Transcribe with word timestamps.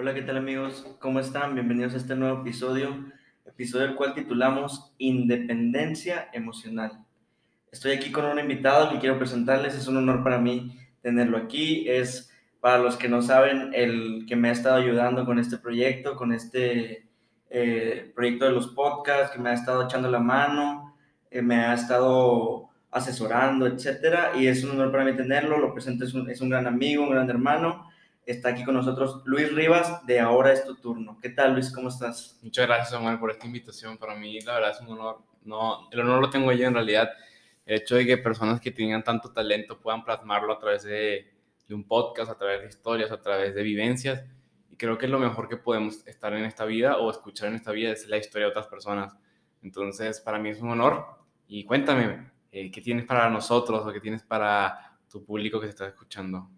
Hola, 0.00 0.14
¿qué 0.14 0.22
tal 0.22 0.38
amigos? 0.38 0.86
¿Cómo 0.98 1.20
están? 1.20 1.52
Bienvenidos 1.52 1.92
a 1.92 1.98
este 1.98 2.16
nuevo 2.16 2.40
episodio, 2.40 3.04
episodio 3.44 3.84
el 3.84 3.96
cual 3.96 4.14
titulamos 4.14 4.94
Independencia 4.96 6.30
Emocional. 6.32 7.04
Estoy 7.70 7.92
aquí 7.92 8.10
con 8.10 8.24
un 8.24 8.38
invitado 8.38 8.88
que 8.88 8.98
quiero 8.98 9.18
presentarles, 9.18 9.74
es 9.74 9.88
un 9.88 9.98
honor 9.98 10.24
para 10.24 10.38
mí 10.38 10.74
tenerlo 11.02 11.36
aquí, 11.36 11.86
es 11.86 12.32
para 12.60 12.78
los 12.78 12.96
que 12.96 13.10
no 13.10 13.20
saben 13.20 13.72
el 13.74 14.24
que 14.26 14.36
me 14.36 14.48
ha 14.48 14.52
estado 14.52 14.76
ayudando 14.76 15.26
con 15.26 15.38
este 15.38 15.58
proyecto, 15.58 16.16
con 16.16 16.32
este 16.32 17.06
eh, 17.50 18.10
proyecto 18.14 18.46
de 18.46 18.52
los 18.52 18.68
podcasts, 18.68 19.36
que 19.36 19.38
me 19.38 19.50
ha 19.50 19.52
estado 19.52 19.84
echando 19.84 20.10
la 20.10 20.20
mano, 20.20 20.96
eh, 21.30 21.42
me 21.42 21.56
ha 21.56 21.74
estado 21.74 22.70
asesorando, 22.90 23.66
etcétera, 23.66 24.32
y 24.34 24.46
es 24.46 24.64
un 24.64 24.70
honor 24.70 24.92
para 24.92 25.04
mí 25.04 25.14
tenerlo, 25.14 25.58
lo 25.58 25.74
presento, 25.74 26.06
es 26.06 26.14
un, 26.14 26.30
es 26.30 26.40
un 26.40 26.48
gran 26.48 26.66
amigo, 26.66 27.02
un 27.02 27.10
gran 27.10 27.28
hermano, 27.28 27.89
está 28.30 28.50
aquí 28.50 28.64
con 28.64 28.74
nosotros 28.74 29.22
Luis 29.24 29.52
Rivas 29.52 30.06
de 30.06 30.20
Ahora 30.20 30.52
es 30.52 30.64
tu 30.64 30.76
turno. 30.76 31.18
¿Qué 31.20 31.30
tal, 31.30 31.54
Luis? 31.54 31.72
¿Cómo 31.72 31.88
estás? 31.88 32.38
Muchas 32.42 32.66
gracias, 32.66 32.92
Omar, 32.92 33.18
por 33.18 33.30
esta 33.30 33.46
invitación. 33.46 33.98
Para 33.98 34.14
mí, 34.14 34.40
la 34.40 34.54
verdad, 34.54 34.70
es 34.70 34.80
un 34.80 34.88
honor. 34.88 35.18
No, 35.42 35.88
el 35.90 36.00
honor 36.00 36.20
lo 36.20 36.30
tengo 36.30 36.52
yo 36.52 36.66
en 36.66 36.74
realidad. 36.74 37.10
El 37.66 37.80
hecho 37.80 37.96
de 37.96 38.06
que 38.06 38.18
personas 38.18 38.60
que 38.60 38.70
tengan 38.70 39.02
tanto 39.02 39.32
talento 39.32 39.80
puedan 39.80 40.04
plasmarlo 40.04 40.52
a 40.52 40.58
través 40.58 40.84
de, 40.84 41.32
de 41.68 41.74
un 41.74 41.84
podcast, 41.86 42.30
a 42.30 42.38
través 42.38 42.60
de 42.60 42.68
historias, 42.68 43.10
a 43.10 43.20
través 43.20 43.54
de 43.54 43.62
vivencias. 43.62 44.24
Y 44.70 44.76
creo 44.76 44.96
que 44.96 45.06
es 45.06 45.12
lo 45.12 45.18
mejor 45.18 45.48
que 45.48 45.56
podemos 45.56 46.06
estar 46.06 46.32
en 46.32 46.44
esta 46.44 46.64
vida 46.64 46.98
o 46.98 47.10
escuchar 47.10 47.48
en 47.48 47.56
esta 47.56 47.72
vida 47.72 47.90
es 47.90 48.06
la 48.08 48.16
historia 48.16 48.46
de 48.46 48.50
otras 48.50 48.68
personas. 48.68 49.16
Entonces, 49.62 50.20
para 50.20 50.38
mí 50.38 50.50
es 50.50 50.60
un 50.60 50.70
honor. 50.70 51.04
Y 51.48 51.64
cuéntame, 51.64 52.30
eh, 52.52 52.70
¿qué 52.70 52.80
tienes 52.80 53.06
para 53.06 53.28
nosotros 53.28 53.84
o 53.84 53.92
qué 53.92 54.00
tienes 54.00 54.22
para 54.22 54.98
tu 55.10 55.24
público 55.24 55.60
que 55.60 55.66
se 55.66 55.70
está 55.70 55.88
escuchando? 55.88 56.48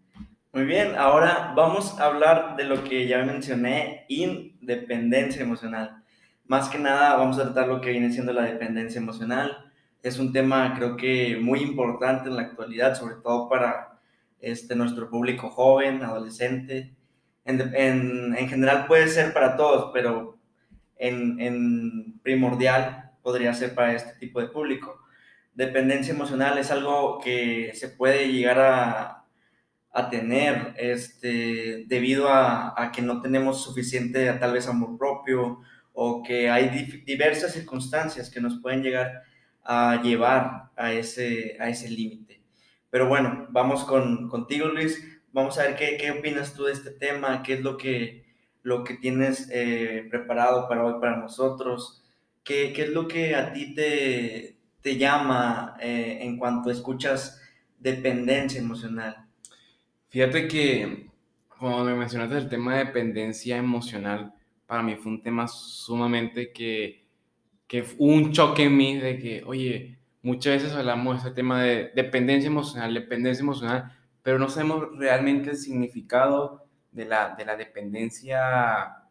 Muy 0.55 0.65
bien, 0.67 0.97
ahora 0.97 1.55
vamos 1.57 1.99
a 1.99 2.05
hablar 2.05 2.57
de 2.57 2.65
lo 2.65 2.85
que 2.85 3.07
ya 3.09 3.25
mencioné, 3.25 4.05
independencia 4.09 5.41
emocional. 5.43 6.03
Más 6.45 6.69
que 6.69 6.79
nada 6.79 7.17
vamos 7.17 7.39
a 7.39 7.45
tratar 7.45 7.69
lo 7.69 7.81
que 7.81 7.91
viene 7.91 8.13
siendo 8.13 8.35
la 8.35 8.43
dependencia 8.43 9.01
emocional. 9.01 9.73
Es 10.03 10.19
un 10.19 10.31
tema 10.31 10.75
creo 10.77 10.95
que 10.99 11.39
muy 11.41 11.61
importante 11.61 12.29
en 12.29 12.37
la 12.37 12.43
actualidad, 12.43 12.95
sobre 12.95 13.15
todo 13.23 13.49
para 13.49 13.99
este, 14.41 14.77
nuestro 14.77 15.09
público 15.09 15.49
joven, 15.49 16.03
adolescente. 16.03 16.95
En, 17.47 17.59
en, 17.75 18.37
en 18.37 18.49
general 18.51 18.87
puede 18.87 19.09
ser 19.09 19.33
para 19.33 19.57
todos, 19.57 19.91
pero 19.95 20.37
en, 20.99 21.41
en 21.41 22.21
primordial 22.21 23.13
podría 23.23 23.55
ser 23.55 23.75
para 23.75 23.95
este 23.95 24.19
tipo 24.19 24.39
de 24.39 24.49
público. 24.49 25.01
Dependencia 25.55 26.13
emocional 26.13 26.59
es 26.59 26.71
algo 26.71 27.21
que 27.21 27.73
se 27.75 27.89
puede 27.89 28.31
llegar 28.31 28.59
a 28.61 29.22
a 29.93 30.09
tener 30.09 30.75
este, 30.79 31.85
debido 31.87 32.29
a, 32.29 32.75
a, 32.81 32.91
que 32.93 33.03
no 33.03 33.21
tenemos 33.21 33.63
suficiente 33.63 34.33
tal 34.35 34.55
vez 34.55 34.67
amor 34.67 34.97
propio 34.97 35.61
o 35.93 36.23
que 36.23 36.49
hay 36.51 36.69
diversas 37.05 37.53
circunstancias 37.53 38.31
que 38.31 38.41
nos 38.41 38.61
pueden 38.61 38.83
llegar 38.83 39.23
a 39.63 40.01
llevar 40.03 40.71
a 40.77 40.93
ese, 40.93 41.57
a 41.61 41.69
ese 41.69 41.89
límite. 41.89 42.43
Pero 42.91 43.09
bueno, 43.09 43.47
vamos 43.51 43.85
con, 43.85 44.29
contigo 44.29 44.69
Luis, 44.69 45.03
vamos 45.33 45.59
a 45.59 45.63
ver 45.63 45.77
qué, 45.77 45.97
qué, 45.99 46.11
opinas 46.11 46.55
tú 46.55 46.65
de 46.65 46.73
este 46.73 46.91
tema, 46.91 47.43
qué 47.43 47.55
es 47.55 47.61
lo 47.61 47.77
que, 47.77 48.25
lo 48.63 48.85
que 48.85 48.95
tienes 48.95 49.49
eh, 49.53 50.07
preparado 50.11 50.69
para 50.69 50.85
hoy 50.85 51.01
para 51.01 51.17
nosotros, 51.17 52.03
qué, 52.45 52.73
qué, 52.73 52.83
es 52.83 52.91
lo 52.91 53.09
que 53.09 53.35
a 53.35 53.53
ti 53.53 53.75
te, 53.75 54.57
te 54.81 54.97
llama 54.97 55.77
eh, 55.81 56.19
en 56.23 56.37
cuanto 56.37 56.71
escuchas 56.71 57.41
dependencia 57.79 58.61
emocional. 58.61 59.27
Fíjate 60.13 60.47
que 60.47 61.07
cuando 61.59 61.85
me 61.85 61.95
mencionaste 61.95 62.37
el 62.37 62.51
tema 62.51 62.77
de 62.77 62.85
dependencia 62.85 63.57
emocional, 63.57 64.35
para 64.67 64.83
mí 64.83 64.95
fue 64.97 65.11
un 65.11 65.23
tema 65.23 65.49
sumamente 65.49 66.53
que, 66.53 67.07
que 67.67 67.83
un 67.97 68.31
choque 68.31 68.65
en 68.65 68.77
mí 68.77 68.99
de 68.99 69.19
que, 69.19 69.43
oye, 69.47 69.99
muchas 70.21 70.63
veces 70.63 70.77
hablamos 70.77 71.15
de 71.15 71.29
este 71.29 71.31
tema 71.35 71.63
de 71.63 71.93
dependencia 71.95 72.49
emocional, 72.49 72.93
dependencia 72.93 73.43
emocional, 73.43 73.91
pero 74.23 74.39
no 74.39 74.51
sabemos 74.51 74.87
realmente 74.99 75.49
el 75.49 75.57
significado 75.57 76.67
de 76.91 77.07
la, 77.07 77.35
de 77.35 77.47
la 77.47 77.57
dependencia 77.57 79.09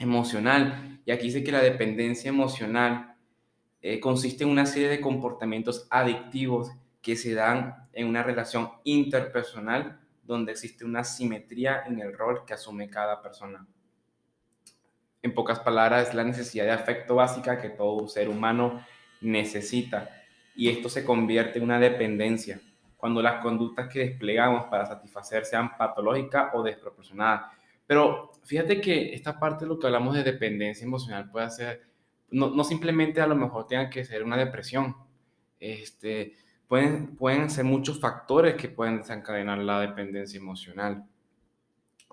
emocional. 0.00 1.00
Y 1.06 1.12
aquí 1.12 1.26
dice 1.26 1.44
que 1.44 1.52
la 1.52 1.62
dependencia 1.62 2.28
emocional 2.28 3.14
eh, 3.82 4.00
consiste 4.00 4.42
en 4.42 4.50
una 4.50 4.66
serie 4.66 4.88
de 4.88 5.00
comportamientos 5.00 5.86
adictivos 5.90 6.72
que 7.02 7.14
se 7.14 7.34
dan 7.34 7.86
en 7.92 8.08
una 8.08 8.24
relación 8.24 8.70
interpersonal 8.82 10.00
donde 10.24 10.52
existe 10.52 10.84
una 10.84 11.04
simetría 11.04 11.84
en 11.86 12.00
el 12.00 12.16
rol 12.16 12.44
que 12.44 12.54
asume 12.54 12.88
cada 12.88 13.20
persona. 13.20 13.66
En 15.22 15.34
pocas 15.34 15.60
palabras, 15.60 16.08
es 16.08 16.14
la 16.14 16.24
necesidad 16.24 16.64
de 16.64 16.72
afecto 16.72 17.16
básica 17.16 17.60
que 17.60 17.70
todo 17.70 18.08
ser 18.08 18.28
humano 18.28 18.84
necesita 19.20 20.10
y 20.54 20.68
esto 20.68 20.88
se 20.88 21.04
convierte 21.04 21.58
en 21.58 21.64
una 21.64 21.78
dependencia 21.78 22.60
cuando 22.96 23.20
las 23.20 23.42
conductas 23.42 23.88
que 23.92 24.00
desplegamos 24.00 24.66
para 24.66 24.86
satisfacer 24.86 25.44
sean 25.44 25.76
patológicas 25.76 26.50
o 26.54 26.62
desproporcionadas. 26.62 27.52
Pero 27.86 28.32
fíjate 28.44 28.80
que 28.80 29.12
esta 29.12 29.38
parte 29.38 29.64
de 29.64 29.68
lo 29.68 29.78
que 29.78 29.86
hablamos 29.86 30.14
de 30.14 30.22
dependencia 30.22 30.86
emocional 30.86 31.30
puede 31.30 31.50
ser, 31.50 31.82
no, 32.30 32.50
no 32.50 32.64
simplemente 32.64 33.20
a 33.20 33.26
lo 33.26 33.36
mejor 33.36 33.66
tenga 33.66 33.90
que 33.90 34.04
ser 34.04 34.22
una 34.22 34.38
depresión, 34.38 34.96
este, 35.60 36.34
pueden, 36.74 37.14
pueden 37.14 37.50
ser 37.50 37.64
muchos 37.64 38.00
factores 38.00 38.56
que 38.56 38.68
pueden 38.68 38.96
desencadenar 38.96 39.58
la 39.58 39.78
dependencia 39.78 40.38
emocional. 40.38 41.04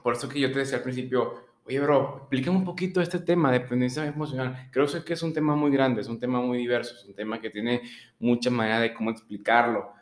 Por 0.04 0.14
eso 0.14 0.30
que 0.30 0.40
yo 0.40 0.52
te 0.52 0.60
decía 0.60 0.78
al 0.78 0.84
principio, 0.84 1.34
oye, 1.66 1.80
bro, 1.80 2.18
explícame 2.20 2.58
un 2.58 2.64
poquito 2.64 3.02
este 3.02 3.18
tema, 3.18 3.52
dependencia 3.52 4.06
emocional. 4.06 4.70
Creo 4.72 4.86
que 5.04 5.14
es 5.14 5.24
un 5.24 5.34
tema 5.34 5.56
muy 5.56 5.72
grande, 5.72 6.02
es 6.02 6.08
un 6.08 6.20
tema 6.20 6.42
muy 6.42 6.60
diverso, 6.60 6.94
es 6.94 7.04
un 7.06 7.16
tema 7.16 7.42
que 7.42 7.50
tiene 7.50 7.82
muchas 8.20 8.54
maneras 8.54 8.82
de 8.82 8.94
cómo 8.94 9.10
explicarlo. 9.10 9.94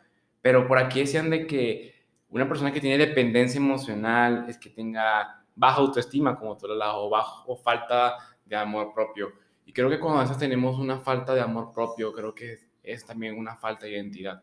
Pero 0.42 0.68
por 0.68 0.76
aquí 0.76 1.00
decían 1.00 1.30
de 1.30 1.46
que 1.46 1.94
una 2.28 2.46
persona 2.46 2.70
que 2.70 2.82
tiene 2.82 2.98
dependencia 2.98 3.56
emocional 3.56 4.44
es 4.46 4.58
que 4.58 4.68
tenga 4.68 5.42
baja 5.56 5.78
autoestima, 5.78 6.38
como 6.38 6.58
tú 6.58 6.66
lo 6.66 6.74
o, 6.98 7.08
bajo, 7.08 7.50
o 7.50 7.56
falta 7.56 8.18
de 8.44 8.56
amor 8.56 8.92
propio. 8.92 9.32
Y 9.64 9.72
creo 9.72 9.88
que 9.88 9.98
cuando 9.98 10.18
a 10.18 10.24
veces 10.24 10.36
tenemos 10.36 10.78
una 10.78 10.98
falta 10.98 11.34
de 11.34 11.40
amor 11.40 11.72
propio, 11.72 12.12
creo 12.12 12.34
que 12.34 12.58
es 12.82 13.06
también 13.06 13.38
una 13.38 13.56
falta 13.56 13.86
de 13.86 13.92
identidad. 13.92 14.42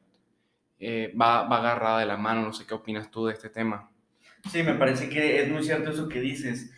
Eh, 0.79 1.13
va, 1.19 1.47
va 1.47 1.57
agarrada 1.57 1.99
de 1.99 2.05
la 2.05 2.17
mano, 2.17 2.43
no 2.43 2.53
sé 2.53 2.65
qué 2.65 2.73
opinas 2.73 3.09
tú 3.09 3.25
de 3.25 3.33
este 3.33 3.49
tema. 3.49 3.89
Sí, 4.51 4.63
me 4.63 4.75
parece 4.75 5.09
que 5.09 5.41
es 5.41 5.49
muy 5.49 5.63
cierto 5.63 5.89
eso 5.89 6.07
que 6.07 6.21
dices. 6.21 6.71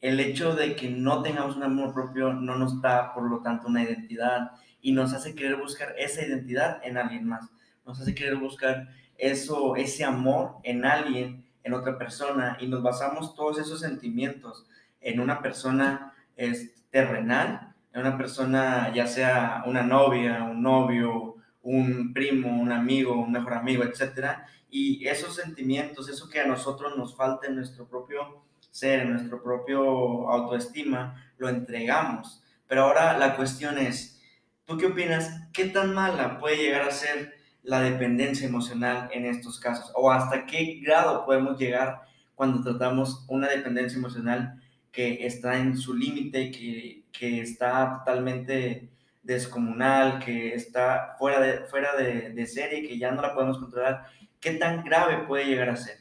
El 0.00 0.20
hecho 0.20 0.54
de 0.54 0.76
que 0.76 0.90
no 0.90 1.22
tengamos 1.22 1.56
un 1.56 1.62
amor 1.62 1.94
propio 1.94 2.32
no 2.32 2.56
nos 2.56 2.80
da, 2.82 3.14
por 3.14 3.28
lo 3.28 3.40
tanto, 3.40 3.68
una 3.68 3.82
identidad 3.82 4.50
y 4.82 4.92
nos 4.92 5.14
hace 5.14 5.34
querer 5.34 5.56
buscar 5.56 5.94
esa 5.96 6.26
identidad 6.26 6.80
en 6.84 6.98
alguien 6.98 7.26
más. 7.26 7.48
Nos 7.86 8.00
hace 8.00 8.14
querer 8.14 8.36
buscar 8.36 8.88
eso, 9.16 9.76
ese 9.76 10.04
amor 10.04 10.56
en 10.62 10.84
alguien, 10.84 11.44
en 11.62 11.72
otra 11.72 11.96
persona 11.96 12.58
y 12.60 12.66
nos 12.66 12.82
basamos 12.82 13.34
todos 13.34 13.58
esos 13.58 13.80
sentimientos 13.80 14.66
en 15.00 15.20
una 15.20 15.40
persona 15.40 16.12
es, 16.36 16.74
terrenal 16.90 17.74
una 18.00 18.16
persona, 18.16 18.92
ya 18.92 19.06
sea 19.06 19.62
una 19.66 19.82
novia, 19.82 20.42
un 20.42 20.62
novio, 20.62 21.33
un 21.64 22.12
primo, 22.12 22.48
un 22.48 22.70
amigo, 22.72 23.12
un 23.20 23.32
mejor 23.32 23.54
amigo, 23.54 23.82
etc. 23.82 24.38
Y 24.70 25.06
esos 25.06 25.34
sentimientos, 25.34 26.08
eso 26.08 26.28
que 26.28 26.40
a 26.40 26.46
nosotros 26.46 26.96
nos 26.96 27.16
falta 27.16 27.48
en 27.48 27.56
nuestro 27.56 27.88
propio 27.88 28.44
ser, 28.70 29.00
en 29.00 29.12
nuestro 29.12 29.42
propio 29.42 30.30
autoestima, 30.30 31.32
lo 31.38 31.48
entregamos. 31.48 32.42
Pero 32.66 32.84
ahora 32.84 33.18
la 33.18 33.36
cuestión 33.36 33.78
es, 33.78 34.20
¿tú 34.64 34.78
qué 34.78 34.86
opinas? 34.86 35.48
¿Qué 35.52 35.66
tan 35.66 35.92
mala 35.92 36.38
puede 36.38 36.56
llegar 36.56 36.82
a 36.82 36.90
ser 36.90 37.34
la 37.62 37.80
dependencia 37.80 38.46
emocional 38.46 39.08
en 39.12 39.26
estos 39.26 39.58
casos? 39.58 39.90
¿O 39.94 40.10
hasta 40.10 40.46
qué 40.46 40.80
grado 40.84 41.24
podemos 41.24 41.58
llegar 41.58 42.02
cuando 42.34 42.62
tratamos 42.62 43.24
una 43.28 43.48
dependencia 43.48 43.98
emocional 43.98 44.60
que 44.90 45.26
está 45.26 45.58
en 45.58 45.76
su 45.76 45.94
límite, 45.94 46.50
que 46.50 47.04
que 47.18 47.40
está 47.40 47.98
totalmente 47.98 48.90
descomunal, 49.24 50.20
que 50.20 50.54
está 50.54 51.16
fuera 51.18 51.40
de, 51.40 51.64
fuera 51.64 51.96
de, 51.96 52.30
de, 52.30 52.46
serie, 52.46 52.86
que 52.86 52.98
ya 52.98 53.10
no 53.10 53.22
la 53.22 53.34
podemos 53.34 53.58
controlar, 53.58 54.06
¿qué 54.38 54.52
tan 54.52 54.84
grave 54.84 55.26
puede 55.26 55.46
llegar 55.46 55.70
a 55.70 55.76
ser? 55.76 55.96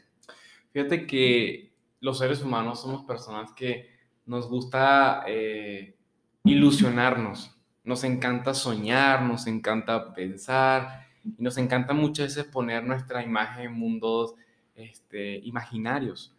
Fíjate 0.74 1.08
que 1.08 1.74
los 2.02 2.20
seres 2.20 2.42
humanos 2.42 2.82
somos 2.82 3.06
personas 3.06 3.54
que 3.54 3.90
nos 4.26 4.50
gusta 4.50 5.24
eh, 5.26 5.96
ilusionarnos, 6.44 7.58
nos 7.84 8.04
encanta 8.04 8.54
soñar, 8.54 9.24
nos 9.24 9.48
encanta 9.48 10.14
pensar 10.14 11.08
y 11.24 11.42
nos 11.42 11.58
encanta 11.58 11.94
muchas 11.94 12.36
veces 12.36 12.52
poner 12.52 12.84
nuestra 12.84 13.24
imagen 13.24 13.66
en 13.66 13.74
mundos 13.74 14.36
este, 14.76 15.38
imaginarios. 15.38 16.36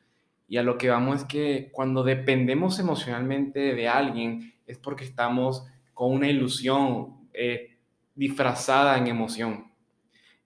Y 0.47 0.59
a 0.59 0.63
lo 0.63 0.77
que 0.77 0.91
vamos 0.91 1.23
es 1.23 1.25
que 1.25 1.71
cuando 1.73 2.03
dependemos 2.03 2.79
emocionalmente 2.79 3.75
de 3.75 3.89
alguien, 3.89 4.55
es 4.67 4.79
porque 4.79 5.05
estamos 5.05 5.67
con 5.95 6.13
una 6.13 6.29
ilusión 6.29 7.29
eh, 7.33 7.79
disfrazada 8.15 8.99
en 8.99 9.07
emoción. 9.07 9.73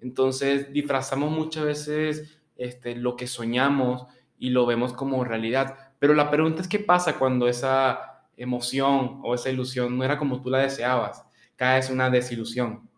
Entonces, 0.00 0.72
disfrazamos 0.72 1.30
muchas 1.32 1.64
veces 1.64 2.40
este, 2.56 2.94
lo 2.94 3.16
que 3.16 3.26
soñamos 3.26 4.06
y 4.38 4.50
lo 4.50 4.66
vemos 4.66 4.92
como 4.92 5.24
realidad. 5.24 5.92
Pero 5.98 6.14
la 6.14 6.30
pregunta 6.30 6.62
es 6.62 6.68
qué 6.68 6.78
pasa 6.78 7.18
cuando 7.18 7.48
esa 7.48 8.26
emoción 8.36 9.20
o 9.24 9.34
esa 9.34 9.50
ilusión 9.50 9.98
no 9.98 10.04
era 10.04 10.16
como 10.16 10.40
tú 10.40 10.50
la 10.50 10.58
deseabas, 10.58 11.24
caes 11.56 11.88
en 11.88 11.94
una 11.94 12.08
desilusión, 12.08 12.88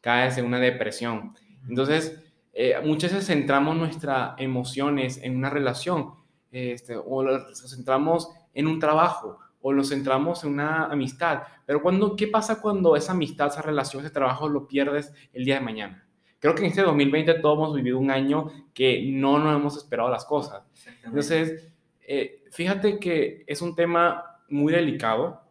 caes 0.00 0.36
en 0.36 0.44
una 0.44 0.58
depresión. 0.58 1.34
Entonces, 1.68 2.22
eh, 2.52 2.74
muchas 2.84 3.12
veces 3.12 3.26
centramos 3.28 3.76
nuestras 3.76 4.34
emociones 4.38 5.18
en 5.22 5.36
una 5.36 5.48
relación, 5.48 6.14
este, 6.50 6.96
o 6.96 7.22
nos 7.22 7.70
centramos 7.70 8.28
en 8.52 8.66
un 8.66 8.78
trabajo, 8.78 9.38
o 9.60 9.72
nos 9.72 9.90
centramos 9.90 10.44
en 10.44 10.52
una 10.52 10.86
amistad. 10.86 11.42
Pero 11.66 11.82
cuando, 11.82 12.16
¿qué 12.16 12.26
pasa 12.28 12.60
cuando 12.60 12.96
esa 12.96 13.12
amistad, 13.12 13.48
esa 13.48 13.62
relación, 13.62 14.04
ese 14.04 14.12
trabajo 14.12 14.48
lo 14.48 14.66
pierdes 14.66 15.12
el 15.32 15.44
día 15.44 15.56
de 15.56 15.60
mañana? 15.60 16.06
Creo 16.38 16.54
que 16.54 16.62
en 16.62 16.68
este 16.68 16.82
2020 16.82 17.34
todos 17.34 17.58
hemos 17.58 17.74
vivido 17.74 17.98
un 17.98 18.10
año 18.10 18.50
que 18.72 19.02
no 19.12 19.38
nos 19.38 19.54
hemos 19.54 19.76
esperado 19.76 20.08
las 20.08 20.24
cosas. 20.24 20.62
Entonces, 21.04 21.70
eh, 22.00 22.44
fíjate 22.50 22.98
que 22.98 23.44
es 23.46 23.60
un 23.60 23.76
tema 23.76 24.40
muy 24.48 24.72
delicado 24.72 25.42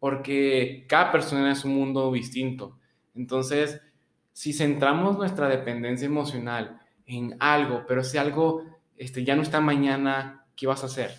porque 0.00 0.84
cada 0.88 1.12
persona 1.12 1.52
es 1.52 1.64
un 1.64 1.74
mundo 1.74 2.10
distinto. 2.12 2.78
Entonces, 3.14 3.80
si 4.32 4.52
centramos 4.52 5.16
nuestra 5.16 5.48
dependencia 5.48 6.06
emocional 6.06 6.80
en 7.06 7.36
algo, 7.38 7.84
pero 7.86 8.02
si 8.02 8.18
algo 8.18 8.64
este, 8.96 9.24
ya 9.24 9.36
no 9.36 9.42
está 9.42 9.60
mañana, 9.60 10.46
¿qué 10.56 10.66
vas 10.66 10.82
a 10.82 10.86
hacer? 10.86 11.14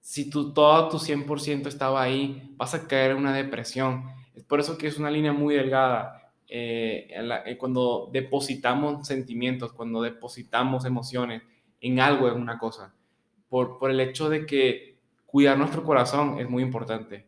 Si 0.00 0.30
tu, 0.30 0.52
todo 0.52 0.88
tu 0.88 0.98
100% 0.98 1.66
estaba 1.66 2.02
ahí, 2.02 2.52
vas 2.56 2.74
a 2.74 2.86
caer 2.86 3.12
en 3.12 3.18
una 3.18 3.34
depresión. 3.34 4.04
Es 4.34 4.44
por 4.44 4.60
eso 4.60 4.78
que 4.78 4.86
es 4.86 4.98
una 4.98 5.10
línea 5.10 5.32
muy 5.32 5.54
delgada. 5.54 6.32
Eh, 6.48 7.08
eh, 7.46 7.56
cuando 7.58 8.08
depositamos 8.12 9.06
sentimientos, 9.06 9.72
cuando 9.72 10.02
depositamos 10.02 10.84
emociones 10.84 11.42
en 11.80 12.00
algo, 12.00 12.28
en 12.28 12.40
una 12.40 12.58
cosa, 12.58 12.92
por, 13.48 13.78
por 13.78 13.90
el 13.90 14.00
hecho 14.00 14.28
de 14.28 14.46
que 14.46 14.98
cuidar 15.26 15.56
nuestro 15.56 15.84
corazón 15.84 16.40
es 16.40 16.50
muy 16.50 16.62
importante, 16.62 17.26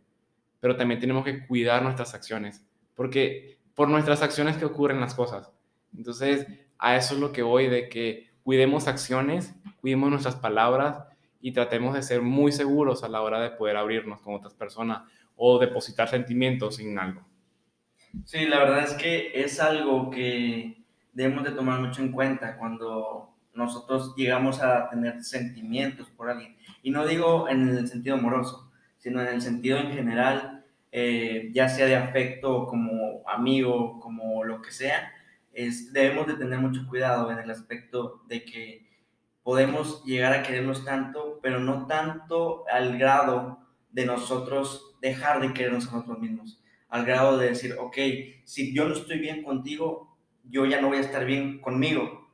pero 0.59 0.77
también 0.77 1.01
tenemos 1.01 1.25
que 1.25 1.47
cuidar 1.47 1.83
nuestras 1.83 2.15
acciones, 2.15 2.67
porque 2.97 3.59
por 3.75 3.89
nuestras 3.89 4.23
acciones 4.23 4.57
que 4.57 4.65
ocurren 4.65 5.01
las 5.01 5.15
cosas. 5.15 5.53
Entonces, 5.97 6.47
a 6.79 6.97
eso 6.97 7.15
es 7.15 7.21
lo 7.21 7.33
que 7.33 7.43
voy, 7.43 7.69
de 7.69 7.89
que 7.89 8.31
cuidemos 8.43 8.89
acciones, 8.89 9.55
cuidemos 9.81 10.11
nuestras 10.11 10.35
palabras 10.35 11.05
y 11.43 11.53
tratemos 11.53 11.94
de 11.94 12.03
ser 12.03 12.23
muy 12.23 12.53
seguros 12.53 13.05
a 13.05 13.09
la 13.09 13.21
hora 13.21 13.41
de 13.41 13.50
poder 13.50 13.77
abrirnos 13.77 14.21
con 14.21 14.35
otras 14.35 14.55
personas 14.55 15.03
o 15.37 15.59
depositar 15.59 16.09
sentimientos 16.09 16.79
en 16.81 16.99
algo. 16.99 17.23
Sí, 18.25 18.47
la 18.47 18.59
verdad 18.61 18.85
es 18.85 18.94
que 18.94 19.33
es 19.35 19.61
algo 19.61 20.11
que 20.11 20.85
debemos 21.12 21.44
de 21.44 21.50
tomar 21.50 21.81
mucho 21.81 22.00
en 22.00 22.12
cuenta 22.12 22.56
cuando 22.56 23.35
nosotros 23.55 24.15
llegamos 24.17 24.61
a 24.61 24.89
tener 24.89 25.23
sentimientos 25.23 26.09
por 26.11 26.31
alguien. 26.31 26.56
Y 26.83 26.91
no 26.91 27.06
digo 27.06 27.49
en 27.49 27.69
el 27.69 27.88
sentido 27.88 28.17
amoroso, 28.17 28.71
sino 28.99 29.21
en 29.21 29.29
el 29.29 29.43
sentido 29.43 29.79
en 29.79 29.93
general 29.93 30.62
eh, 30.95 31.50
ya 31.55 31.71
sea 31.71 31.87
de 31.87 31.97
afecto 31.97 32.67
como 32.67 33.23
amigo, 33.27 33.99
como 33.99 34.45
lo 34.45 34.61
que 34.61 34.71
sea, 34.71 35.11
es, 35.55 35.91
debemos 35.91 36.27
de 36.27 36.35
tener 36.35 36.59
mucho 36.59 36.87
cuidado 36.87 37.31
en 37.31 37.38
el 37.38 37.50
aspecto 37.50 38.23
de 38.29 38.45
que 38.45 38.92
podemos 39.43 40.05
llegar 40.05 40.33
a 40.33 40.43
quererlos 40.43 40.85
tanto, 40.85 41.41
pero 41.43 41.61
no 41.61 41.87
tanto 41.87 42.65
al 42.73 42.99
grado 42.99 43.59
de 43.91 44.06
nosotros 44.06 44.97
dejar 45.00 45.41
de 45.41 45.53
querernos 45.53 45.89
a 45.89 45.97
nosotros 45.97 46.19
mismos, 46.21 46.62
al 46.89 47.05
grado 47.05 47.39
de 47.39 47.49
decir, 47.49 47.75
ok, 47.79 47.97
si 48.44 48.75
yo 48.75 48.89
no 48.89 48.94
estoy 48.94 49.19
bien 49.19 49.43
contigo, 49.43 50.17
yo 50.44 50.67
ya 50.67 50.81
no 50.81 50.89
voy 50.89 50.99
a 50.99 51.03
estar 51.03 51.25
bien 51.25 51.61
conmigo, 51.61 52.31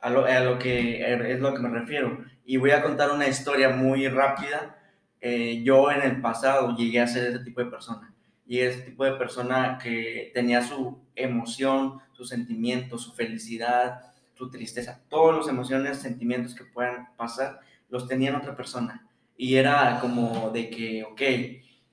a 0.00 0.10
lo, 0.10 0.24
a 0.24 0.40
lo 0.40 0.58
que 0.58 1.32
es 1.32 1.40
lo 1.40 1.54
que 1.54 1.60
me 1.60 1.68
refiero. 1.68 2.24
Y 2.44 2.56
voy 2.56 2.70
a 2.70 2.82
contar 2.82 3.10
una 3.10 3.28
historia 3.28 3.70
muy 3.70 4.08
rápida 4.08 4.76
eh, 5.20 5.62
yo 5.62 5.90
en 5.90 6.02
el 6.02 6.20
pasado 6.20 6.74
llegué 6.76 7.00
a 7.00 7.06
ser 7.06 7.26
ese 7.28 7.44
tipo 7.44 7.60
de 7.60 7.70
persona. 7.70 8.14
Y 8.46 8.60
ese 8.60 8.82
tipo 8.82 9.04
de 9.04 9.12
persona 9.12 9.78
que 9.80 10.30
tenía 10.34 10.62
su 10.62 10.98
emoción, 11.14 12.00
sus 12.12 12.28
sentimientos, 12.28 13.02
su 13.02 13.12
felicidad, 13.12 14.09
su 14.40 14.48
tristeza, 14.48 15.02
todas 15.10 15.36
las 15.36 15.48
emociones, 15.48 15.98
sentimientos 15.98 16.54
que 16.54 16.64
puedan 16.64 17.14
pasar, 17.14 17.60
los 17.90 18.08
tenía 18.08 18.30
en 18.30 18.36
otra 18.36 18.56
persona. 18.56 19.06
Y 19.36 19.56
era 19.56 19.98
como 20.00 20.48
de 20.48 20.70
que, 20.70 21.04
ok, 21.04 21.20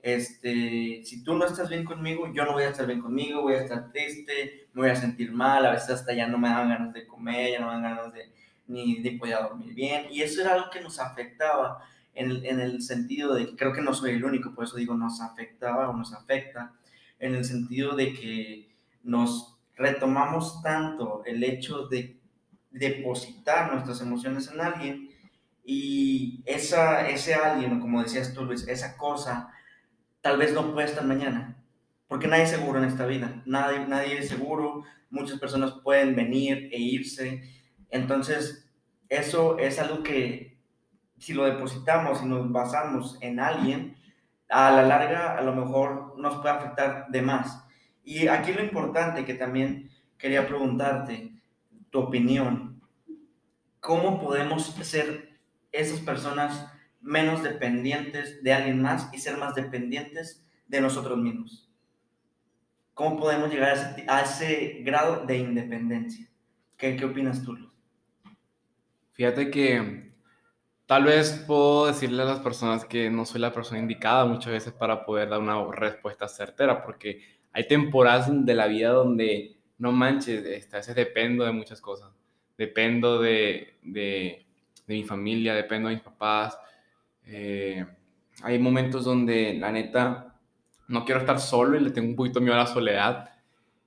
este, 0.00 1.02
si 1.04 1.22
tú 1.22 1.34
no 1.34 1.44
estás 1.44 1.68
bien 1.68 1.84
conmigo, 1.84 2.32
yo 2.32 2.46
no 2.46 2.52
voy 2.52 2.62
a 2.62 2.70
estar 2.70 2.86
bien 2.86 3.02
conmigo, 3.02 3.42
voy 3.42 3.52
a 3.52 3.62
estar 3.64 3.92
triste, 3.92 4.68
me 4.72 4.80
voy 4.80 4.90
a 4.90 4.96
sentir 4.96 5.30
mal, 5.30 5.66
a 5.66 5.72
veces 5.72 5.90
hasta 5.90 6.14
ya 6.14 6.26
no 6.26 6.38
me 6.38 6.48
dan 6.48 6.70
ganas 6.70 6.94
de 6.94 7.06
comer, 7.06 7.52
ya 7.52 7.60
no 7.60 7.66
me 7.66 7.72
dan 7.74 7.82
ganas 7.82 8.14
de 8.14 8.32
ni 8.66 9.02
de 9.02 9.12
poder 9.12 9.42
dormir 9.42 9.74
bien. 9.74 10.06
Y 10.10 10.22
eso 10.22 10.40
era 10.40 10.54
algo 10.54 10.70
que 10.70 10.80
nos 10.80 10.98
afectaba 10.98 11.84
en 12.14 12.30
el, 12.60 12.80
sentido 12.80 13.34
de 13.34 13.46
que 13.46 13.56
creo 13.56 13.74
que 13.74 13.82
no 13.82 13.92
soy 13.92 14.12
el 14.12 14.24
único, 14.24 14.54
por 14.54 14.64
eso 14.64 14.76
digo 14.76 14.94
nos 14.94 15.20
afectaba 15.20 15.90
o 15.90 15.96
nos 15.96 16.14
afecta, 16.14 16.72
en 17.18 17.34
el 17.34 17.44
sentido 17.44 17.94
de 17.94 18.14
que 18.14 18.74
nos 19.02 19.58
retomamos 19.76 20.60
tanto 20.62 21.22
el 21.26 21.44
hecho 21.44 21.86
de 21.86 22.17
depositar 22.70 23.72
nuestras 23.72 24.00
emociones 24.00 24.50
en 24.52 24.60
alguien. 24.60 25.10
Y 25.64 26.42
esa, 26.46 27.08
ese 27.08 27.34
alguien, 27.34 27.80
como 27.80 28.02
decías 28.02 28.32
tú 28.32 28.44
Luis, 28.44 28.66
esa 28.68 28.96
cosa, 28.96 29.52
tal 30.20 30.38
vez 30.38 30.52
no 30.52 30.72
puede 30.72 30.88
estar 30.88 31.04
mañana, 31.04 31.62
porque 32.06 32.26
nadie 32.26 32.44
es 32.44 32.50
seguro 32.50 32.78
en 32.78 32.86
esta 32.86 33.06
vida, 33.06 33.42
nadie, 33.44 33.86
nadie 33.86 34.18
es 34.18 34.28
seguro, 34.28 34.84
muchas 35.10 35.38
personas 35.38 35.72
pueden 35.84 36.16
venir 36.16 36.70
e 36.72 36.78
irse, 36.78 37.42
entonces 37.90 38.66
eso 39.08 39.58
es 39.58 39.78
algo 39.78 40.02
que 40.02 40.58
si 41.18 41.34
lo 41.34 41.44
depositamos 41.44 42.22
y 42.22 42.26
nos 42.26 42.50
basamos 42.50 43.18
en 43.20 43.40
alguien, 43.40 43.96
a 44.48 44.70
la 44.70 44.82
larga 44.82 45.36
a 45.36 45.42
lo 45.42 45.54
mejor 45.54 46.14
nos 46.18 46.36
puede 46.36 46.54
afectar 46.54 47.08
de 47.08 47.22
más. 47.22 47.64
Y 48.04 48.28
aquí 48.28 48.52
lo 48.52 48.62
importante 48.62 49.24
que 49.24 49.34
también 49.34 49.90
quería 50.16 50.46
preguntarte, 50.46 51.37
tu 51.90 52.00
opinión, 52.00 52.80
¿cómo 53.80 54.20
podemos 54.20 54.66
ser 54.82 55.38
esas 55.72 56.00
personas 56.00 56.72
menos 57.00 57.42
dependientes 57.42 58.42
de 58.42 58.52
alguien 58.52 58.82
más 58.82 59.08
y 59.12 59.18
ser 59.18 59.36
más 59.36 59.54
dependientes 59.54 60.44
de 60.66 60.80
nosotros 60.80 61.18
mismos? 61.18 61.70
¿Cómo 62.94 63.16
podemos 63.16 63.50
llegar 63.50 63.96
a 64.08 64.20
ese, 64.22 64.82
grado 64.82 65.24
de 65.24 65.38
independencia? 65.38 66.28
¿Qué, 66.76 66.96
¿Qué 66.96 67.04
opinas 67.04 67.44
tú? 67.44 67.56
Fíjate 69.12 69.50
que 69.50 70.08
Tal 70.88 71.04
vez 71.04 71.44
puedo 71.46 71.84
decirle 71.84 72.22
a 72.22 72.24
las 72.24 72.40
personas 72.40 72.86
que 72.86 73.10
no 73.10 73.26
soy 73.26 73.42
la 73.42 73.52
persona 73.52 73.78
indicada 73.78 74.24
muchas 74.24 74.54
veces 74.54 74.72
para 74.72 75.04
poder 75.04 75.28
dar 75.28 75.38
una 75.38 75.70
respuesta 75.70 76.26
certera, 76.28 76.82
porque 76.82 77.20
hay 77.52 77.68
temporadas 77.68 78.28
de 78.30 78.54
la 78.54 78.66
vida 78.68 78.88
donde 78.88 79.57
no 79.78 79.92
manches, 79.92 80.44
este, 80.44 80.76
a 80.76 80.80
veces 80.80 80.94
dependo 80.94 81.44
de 81.44 81.52
muchas 81.52 81.80
cosas. 81.80 82.10
Dependo 82.56 83.20
de, 83.20 83.78
de, 83.82 84.44
mi 84.86 85.04
familia, 85.04 85.54
dependo 85.54 85.88
de 85.88 85.94
mis 85.94 86.04
papás. 86.04 86.58
Eh, 87.26 87.84
hay 88.42 88.58
momentos 88.58 89.04
donde 89.04 89.54
la 89.54 89.70
neta 89.70 90.34
no 90.88 91.04
quiero 91.04 91.20
estar 91.20 91.38
solo 91.38 91.76
y 91.76 91.80
le 91.80 91.90
tengo 91.90 92.08
un 92.08 92.16
poquito 92.16 92.40
miedo 92.40 92.54
a 92.54 92.58
la 92.58 92.66
soledad. 92.66 93.30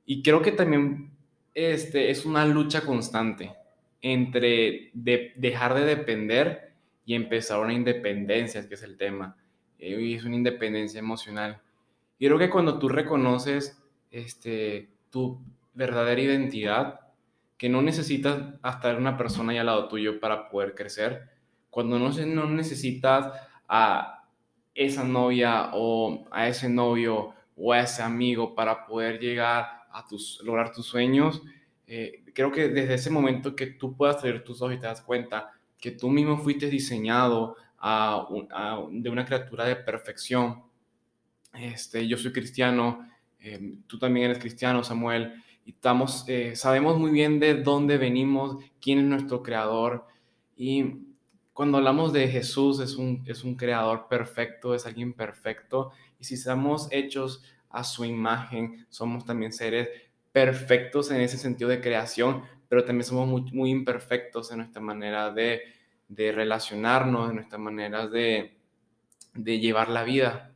Y 0.05 0.21
creo 0.21 0.41
que 0.41 0.51
también 0.51 1.11
este, 1.53 2.11
es 2.11 2.25
una 2.25 2.45
lucha 2.45 2.81
constante 2.81 3.53
entre 4.01 4.91
de, 4.93 5.33
dejar 5.35 5.73
de 5.73 5.85
depender 5.85 6.73
y 7.05 7.15
empezar 7.15 7.59
una 7.59 7.73
independencia, 7.73 8.67
que 8.67 8.75
es 8.75 8.83
el 8.83 8.97
tema. 8.97 9.35
Eh, 9.79 9.99
y 9.99 10.13
es 10.13 10.23
una 10.23 10.35
independencia 10.35 10.99
emocional. 10.99 11.61
Y 12.17 12.27
creo 12.27 12.37
que 12.37 12.49
cuando 12.49 12.77
tú 12.79 12.87
reconoces 12.87 13.81
este, 14.11 14.89
tu 15.09 15.41
verdadera 15.73 16.21
identidad, 16.21 16.99
que 17.57 17.69
no 17.69 17.81
necesitas 17.81 18.55
estar 18.63 18.97
una 18.97 19.17
persona 19.17 19.51
ahí 19.51 19.57
al 19.59 19.67
lado 19.67 19.87
tuyo 19.87 20.19
para 20.19 20.49
poder 20.49 20.73
crecer, 20.73 21.29
cuando 21.69 21.99
no, 21.99 22.09
no 22.09 22.49
necesitas 22.49 23.31
a 23.67 24.25
esa 24.73 25.03
novia 25.03 25.71
o 25.73 26.25
a 26.31 26.47
ese 26.47 26.69
novio 26.69 27.33
o 27.55 27.73
a 27.73 27.81
ese 27.81 28.01
amigo 28.01 28.55
para 28.55 28.85
poder 28.85 29.19
llegar 29.19 29.65
a 29.91 30.05
tus, 30.07 30.41
lograr 30.43 30.71
tus 30.71 30.85
sueños, 30.85 31.41
eh, 31.87 32.23
creo 32.33 32.51
que 32.51 32.69
desde 32.69 32.93
ese 32.93 33.09
momento 33.09 33.55
que 33.55 33.67
tú 33.67 33.95
puedas 33.95 34.21
tener 34.21 34.43
tus 34.43 34.61
ojos 34.61 34.75
y 34.75 34.79
te 34.79 34.87
das 34.87 35.01
cuenta 35.01 35.51
que 35.79 35.91
tú 35.91 36.09
mismo 36.09 36.37
fuiste 36.37 36.69
diseñado 36.69 37.57
a, 37.79 38.27
de 38.91 39.09
una 39.09 39.25
criatura 39.25 39.65
de 39.65 39.75
perfección. 39.75 40.63
Este, 41.53 42.07
yo 42.07 42.17
soy 42.17 42.31
cristiano, 42.31 43.07
em, 43.39 43.81
tú 43.87 43.97
también 43.99 44.27
eres 44.27 44.39
cristiano, 44.39 44.83
Samuel, 44.83 45.33
estamos, 45.65 46.25
eh, 46.27 46.55
sabemos 46.55 46.97
muy 46.97 47.11
bien 47.11 47.39
de 47.39 47.55
dónde 47.55 47.97
venimos, 47.97 48.57
quién 48.81 48.99
es 48.99 49.05
nuestro 49.05 49.43
creador. 49.43 50.05
Y 50.55 50.83
cuando 51.53 51.77
hablamos 51.77 52.13
de 52.13 52.27
Jesús, 52.27 52.79
es 52.79 52.95
un, 52.95 53.23
es 53.25 53.43
un 53.43 53.55
creador 53.55 54.07
perfecto, 54.07 54.73
es 54.73 54.85
alguien 54.85 55.13
perfecto. 55.13 55.91
Y 56.19 56.25
si 56.25 56.35
estamos 56.35 56.87
hechos 56.91 57.43
a 57.69 57.83
su 57.83 58.05
imagen, 58.05 58.85
somos 58.89 59.25
también 59.25 59.53
seres 59.53 59.89
perfectos 60.31 61.11
en 61.11 61.21
ese 61.21 61.37
sentido 61.37 61.69
de 61.69 61.81
creación, 61.81 62.43
pero 62.69 62.85
también 62.85 63.05
somos 63.05 63.27
muy, 63.27 63.51
muy 63.51 63.69
imperfectos 63.69 64.51
en 64.51 64.59
nuestra 64.59 64.81
manera 64.81 65.31
de, 65.31 65.61
de 66.07 66.31
relacionarnos, 66.31 67.29
de 67.29 67.35
nuestras 67.35 67.59
maneras 67.59 68.11
de, 68.11 68.57
de 69.33 69.59
llevar 69.59 69.89
la 69.89 70.03
vida. 70.03 70.53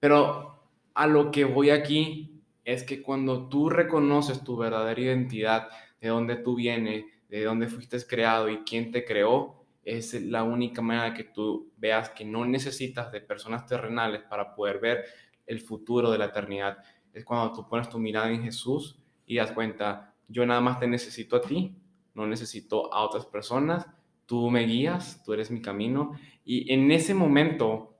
Pero 0.00 0.60
a 0.94 1.06
lo 1.06 1.30
que 1.30 1.44
voy 1.44 1.70
aquí 1.70 2.37
es 2.68 2.84
que 2.84 3.00
cuando 3.00 3.48
tú 3.48 3.70
reconoces 3.70 4.44
tu 4.44 4.58
verdadera 4.58 5.00
identidad, 5.00 5.68
de 6.02 6.08
dónde 6.08 6.36
tú 6.36 6.54
vienes, 6.54 7.06
de 7.30 7.42
dónde 7.42 7.66
fuiste 7.66 7.96
creado 8.06 8.50
y 8.50 8.58
quién 8.58 8.92
te 8.92 9.06
creó, 9.06 9.64
es 9.86 10.12
la 10.12 10.42
única 10.42 10.82
manera 10.82 11.14
que 11.14 11.24
tú 11.24 11.72
veas 11.78 12.10
que 12.10 12.26
no 12.26 12.44
necesitas 12.44 13.10
de 13.10 13.22
personas 13.22 13.64
terrenales 13.64 14.20
para 14.24 14.54
poder 14.54 14.80
ver 14.80 15.04
el 15.46 15.62
futuro 15.62 16.10
de 16.10 16.18
la 16.18 16.26
eternidad. 16.26 16.76
Es 17.14 17.24
cuando 17.24 17.54
tú 17.54 17.66
pones 17.66 17.88
tu 17.88 17.98
mirada 17.98 18.30
en 18.30 18.42
Jesús 18.42 18.98
y 19.24 19.36
das 19.36 19.52
cuenta, 19.52 20.14
yo 20.28 20.44
nada 20.44 20.60
más 20.60 20.78
te 20.78 20.86
necesito 20.86 21.36
a 21.36 21.40
ti, 21.40 21.74
no 22.12 22.26
necesito 22.26 22.92
a 22.92 23.02
otras 23.02 23.24
personas, 23.24 23.86
tú 24.26 24.50
me 24.50 24.66
guías, 24.66 25.22
tú 25.24 25.32
eres 25.32 25.50
mi 25.50 25.62
camino. 25.62 26.12
Y 26.44 26.70
en 26.70 26.90
ese 26.92 27.14
momento 27.14 27.96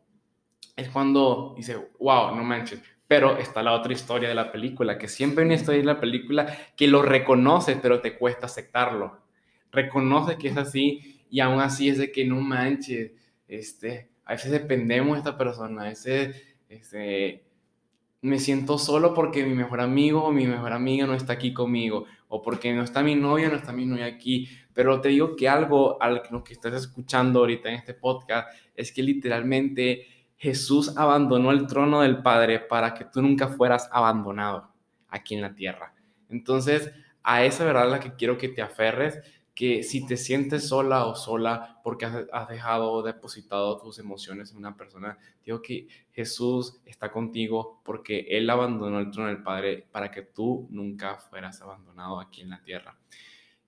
es 0.77 0.91
cuando 0.91 1.55
dice, 1.57 1.89
wow, 1.99 2.37
no 2.37 2.45
manches. 2.45 2.83
Pero 3.09 3.39
está 3.39 3.63
la 3.63 3.73
otra 3.73 3.93
historia 3.93 4.29
de 4.29 4.35
la 4.35 4.53
película, 4.53 4.99
que 4.99 5.09
siempre 5.09 5.43
hay 5.43 5.47
una 5.47 5.57
historia 5.57 5.81
de 5.81 5.87
la 5.87 5.99
película 5.99 6.57
que 6.77 6.87
lo 6.87 7.03
reconoce, 7.03 7.77
pero 7.77 8.01
te 8.01 8.17
cuesta 8.17 8.47
aceptarlo. 8.47 9.19
Reconoce 9.73 10.37
que 10.37 10.49
es 10.49 10.57
así 10.57 11.25
y 11.31 11.41
aún 11.41 11.61
así 11.61 11.89
es 11.89 11.99
de 11.99 12.13
que 12.13 12.25
no 12.25 12.37
manches, 12.41 13.13
este, 13.49 14.11
a 14.25 14.33
veces 14.33 14.53
dependemos 14.53 15.15
de 15.15 15.19
esta 15.19 15.37
persona, 15.37 15.83
a 15.83 15.89
veces 15.89 16.37
este, 16.69 17.45
me 18.21 18.39
siento 18.39 18.79
solo 18.79 19.15
porque 19.15 19.45
mi 19.45 19.55
mejor 19.55 19.81
amigo 19.81 20.25
o 20.25 20.33
mi 20.33 20.47
mejor 20.47 20.73
amiga 20.73 21.07
no 21.07 21.15
está 21.15 21.35
aquí 21.35 21.53
conmigo, 21.53 22.07
o 22.29 22.43
porque 22.43 22.73
no 22.75 22.83
está 22.83 23.03
mi 23.03 23.15
novia, 23.15 23.49
no 23.49 23.57
está 23.57 23.73
mi 23.73 23.87
novia 23.87 24.07
aquí. 24.07 24.49
Pero 24.75 25.01
te 25.01 25.09
digo 25.09 25.35
que 25.35 25.49
algo, 25.49 26.01
al 26.01 26.23
lo 26.31 26.45
que 26.45 26.53
estás 26.53 26.75
escuchando 26.75 27.41
ahorita 27.41 27.69
en 27.69 27.77
este 27.77 27.95
podcast, 27.95 28.49
es 28.75 28.93
que 28.93 29.03
literalmente 29.03 30.07
Jesús 30.39 30.97
abandonó 30.97 31.51
el 31.51 31.67
trono 31.67 32.01
del 32.01 32.23
Padre 32.23 32.61
para 32.61 32.95
que 32.95 33.05
tú 33.05 33.21
nunca 33.21 33.49
fueras 33.49 33.89
abandonado 33.93 34.73
aquí 35.09 35.35
en 35.35 35.43
la 35.43 35.55
tierra. 35.55 35.93
Entonces, 36.29 36.93
a 37.23 37.45
esa 37.45 37.65
verdad 37.65 37.87
es 37.87 37.91
la 37.91 38.01
que 38.01 38.15
quiero 38.15 38.39
que 38.39 38.49
te 38.49 38.63
aferres 38.63 39.21
que 39.59 39.83
si 39.83 40.07
te 40.07 40.17
sientes 40.17 40.69
sola 40.69 41.07
o 41.07 41.17
sola 41.17 41.81
porque 41.83 42.07
has, 42.07 42.49
dejado 42.49 43.03
depositado 43.03 43.81
tus 43.81 43.99
emociones 43.99 44.53
en 44.53 44.59
una 44.59 44.77
persona, 44.77 45.19
digo 45.45 45.61
que 45.61 45.89
Jesús 46.13 46.81
está 46.87 47.11
contigo 47.11 47.81
porque 47.85 48.21
Él 48.31 48.49
abandonó 48.49 49.01
el 49.01 49.11
trono 49.11 49.27
del 49.27 49.43
Padre 49.43 49.85
para 49.91 50.13
que 50.13 50.23
tú 50.23 50.69
nunca 50.71 51.17
fueras 51.17 51.61
abandonado 51.61 52.21
aquí 52.21 52.43
en 52.43 52.51
la 52.51 52.63
tierra. 52.63 52.97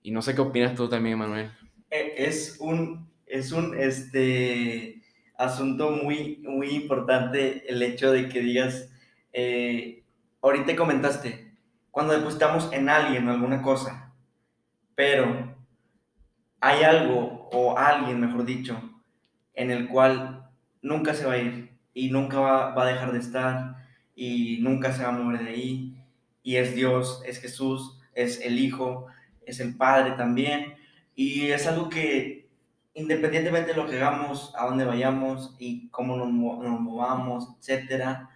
Y 0.01 0.11
no 0.11 0.21
sé 0.21 0.33
qué 0.33 0.39
opinas 0.39 0.75
tú 0.75 0.87
también, 0.87 1.17
Manuel. 1.17 1.51
Eh, 1.89 2.13
es 2.15 2.55
un, 2.61 3.11
es 3.25 3.51
un 3.51 3.77
este, 3.77 5.00
asunto 5.41 5.91
muy, 5.91 6.37
muy 6.43 6.69
importante 6.69 7.63
el 7.67 7.81
hecho 7.81 8.11
de 8.11 8.29
que 8.29 8.41
digas, 8.41 8.89
eh, 9.33 10.03
ahorita 10.41 10.75
comentaste, 10.75 11.53
cuando 11.89 12.13
depositamos 12.13 12.71
en 12.71 12.89
alguien 12.89 13.27
alguna 13.27 13.61
cosa, 13.61 14.13
pero 14.95 15.55
hay 16.59 16.83
algo 16.83 17.49
o 17.51 17.77
alguien, 17.77 18.21
mejor 18.21 18.45
dicho, 18.45 18.81
en 19.55 19.71
el 19.71 19.87
cual 19.87 20.49
nunca 20.81 21.13
se 21.13 21.25
va 21.25 21.33
a 21.33 21.37
ir 21.37 21.71
y 21.93 22.09
nunca 22.09 22.39
va, 22.39 22.81
a 22.81 22.85
dejar 22.85 23.11
de 23.11 23.19
estar 23.19 23.75
y 24.15 24.59
nunca 24.61 24.93
se 24.93 25.03
va 25.03 25.09
a 25.09 25.11
mover 25.11 25.43
de 25.43 25.49
ahí. 25.49 25.97
Y 26.43 26.55
es 26.55 26.75
Dios, 26.75 27.21
es 27.25 27.39
Jesús, 27.39 27.99
es 28.13 28.41
el 28.41 28.59
Hijo, 28.59 29.07
es 29.45 29.59
el 29.59 29.75
Padre 29.75 30.11
también. 30.11 30.75
Y 31.15 31.47
es 31.47 31.67
algo 31.67 31.89
que 31.89 32.40
independientemente 32.93 33.71
de 33.71 33.77
lo 33.77 33.87
que 33.87 33.97
hagamos, 33.97 34.53
a 34.57 34.65
dónde 34.65 34.85
vayamos 34.85 35.55
y 35.59 35.89
cómo 35.89 36.17
nos, 36.17 36.29
movamos, 36.31 37.49
etcétera, 37.59 38.29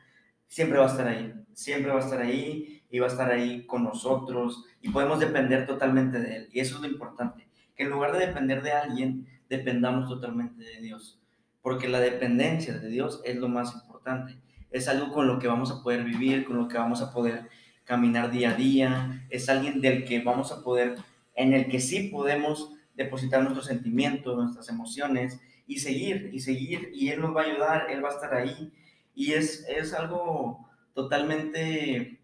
siempre 0.47 0.79
va 0.79 0.85
a 0.85 0.89
estar 0.89 1.07
ahí. 1.07 1.33
Siempre 1.53 1.91
va 1.91 2.00
a 2.00 2.03
estar 2.03 2.21
ahí 2.21 2.83
y 2.89 3.00
va 3.00 3.07
a 3.07 3.09
estar 3.09 3.31
ahí 3.31 3.65
con 3.65 3.83
nosotros 3.83 4.65
y 4.81 4.89
podemos 4.89 5.19
depender 5.19 5.65
totalmente 5.65 6.19
de 6.19 6.35
Él. 6.35 6.50
Y 6.51 6.59
eso 6.59 6.75
es 6.75 6.81
lo 6.81 6.88
importante 6.88 7.45
que 7.75 7.83
en 7.83 7.89
lugar 7.89 8.13
de 8.13 8.27
depender 8.27 8.63
de 8.63 8.71
alguien, 8.71 9.27
dependamos 9.50 10.07
totalmente 10.07 10.63
de 10.63 10.81
Dios. 10.81 11.19
Porque 11.62 11.88
la 11.88 12.00
dependencia 12.00 12.77
de 12.77 12.88
Dios 12.88 13.21
es 13.25 13.35
lo 13.35 13.50
más 13.50 13.74
importante. 13.74 14.38
Es 14.71 14.88
algo 14.88 15.12
con 15.12 15.27
lo 15.27 15.39
que 15.39 15.47
vamos 15.47 15.71
a 15.71 15.83
poder 15.83 16.03
vivir, 16.03 16.45
con 16.45 16.57
lo 16.57 16.67
que 16.67 16.77
vamos 16.77 17.01
a 17.01 17.12
poder 17.12 17.50
caminar 17.83 18.31
día 18.31 18.51
a 18.51 18.55
día. 18.55 19.25
Es 19.29 19.50
alguien 19.50 19.81
del 19.81 20.05
que 20.05 20.21
vamos 20.21 20.51
a 20.51 20.63
poder, 20.63 20.95
en 21.35 21.53
el 21.53 21.67
que 21.67 21.79
sí 21.79 22.09
podemos 22.09 22.71
depositar 22.95 23.41
nuestros 23.41 23.65
sentimientos, 23.65 24.35
nuestras 24.35 24.69
emociones 24.69 25.39
y 25.67 25.79
seguir, 25.79 26.29
y 26.33 26.39
seguir. 26.39 26.91
Y 26.93 27.09
Él 27.09 27.21
nos 27.21 27.35
va 27.35 27.41
a 27.41 27.45
ayudar, 27.45 27.87
Él 27.89 28.03
va 28.03 28.09
a 28.09 28.13
estar 28.13 28.33
ahí. 28.33 28.71
Y 29.13 29.33
es, 29.33 29.65
es 29.69 29.93
algo 29.93 30.67
totalmente 30.93 32.19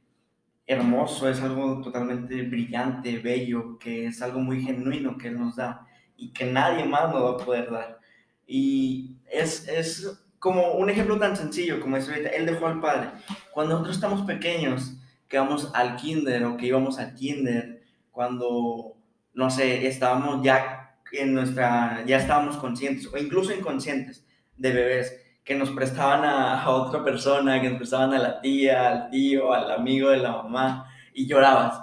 hermoso, 0.66 1.30
es 1.30 1.42
algo 1.42 1.82
totalmente 1.82 2.42
brillante, 2.44 3.20
bello, 3.20 3.78
que 3.78 4.08
es 4.08 4.22
algo 4.22 4.40
muy 4.40 4.64
genuino 4.64 5.18
que 5.18 5.28
Él 5.28 5.40
nos 5.40 5.58
da 5.58 5.86
y 6.16 6.32
que 6.32 6.46
nadie 6.46 6.86
más 6.86 7.12
nos 7.12 7.24
va 7.24 7.32
a 7.32 7.46
poder 7.46 7.72
dar. 7.72 8.00
Y 8.48 9.16
es, 9.30 9.68
es 9.68 10.24
como 10.40 10.74
un 10.74 10.90
ejemplo 10.90 11.20
tan 11.20 11.36
sencillo 11.36 11.80
como 11.80 11.98
es 11.98 12.08
ahorita, 12.08 12.30
Él 12.30 12.46
dejó 12.46 12.68
al 12.68 12.80
Padre. 12.80 13.10
Cuando 13.54 13.74
nosotros 13.74 13.96
estamos 13.96 14.22
pequeños, 14.22 14.98
que 15.28 15.38
vamos 15.38 15.72
al 15.74 15.96
kinder 15.96 16.44
o 16.46 16.58
que 16.58 16.68
íbamos 16.68 17.00
al 17.00 17.16
kinder, 17.16 17.82
cuando, 18.12 18.98
no 19.34 19.50
sé, 19.50 19.88
estábamos 19.88 20.44
ya 20.44 20.98
en 21.12 21.34
nuestra, 21.34 22.04
ya 22.06 22.18
estábamos 22.18 22.58
conscientes 22.58 23.08
o 23.14 23.18
incluso 23.18 23.54
inconscientes 23.54 24.26
de 24.58 24.72
bebés, 24.72 25.18
que 25.44 25.56
nos 25.56 25.72
prestaban 25.72 26.24
a, 26.24 26.70
otra 26.70 27.04
persona, 27.04 27.60
que 27.60 27.70
nos 27.70 27.78
prestaban 27.78 28.14
a 28.14 28.20
la 28.20 28.42
tía, 28.42 28.88
al 28.88 29.10
tío, 29.10 29.54
al 29.54 29.72
amigo 29.72 30.10
de 30.10 30.18
la 30.18 30.32
mamá, 30.32 30.88
y 31.14 31.28
llorabas. 31.28 31.82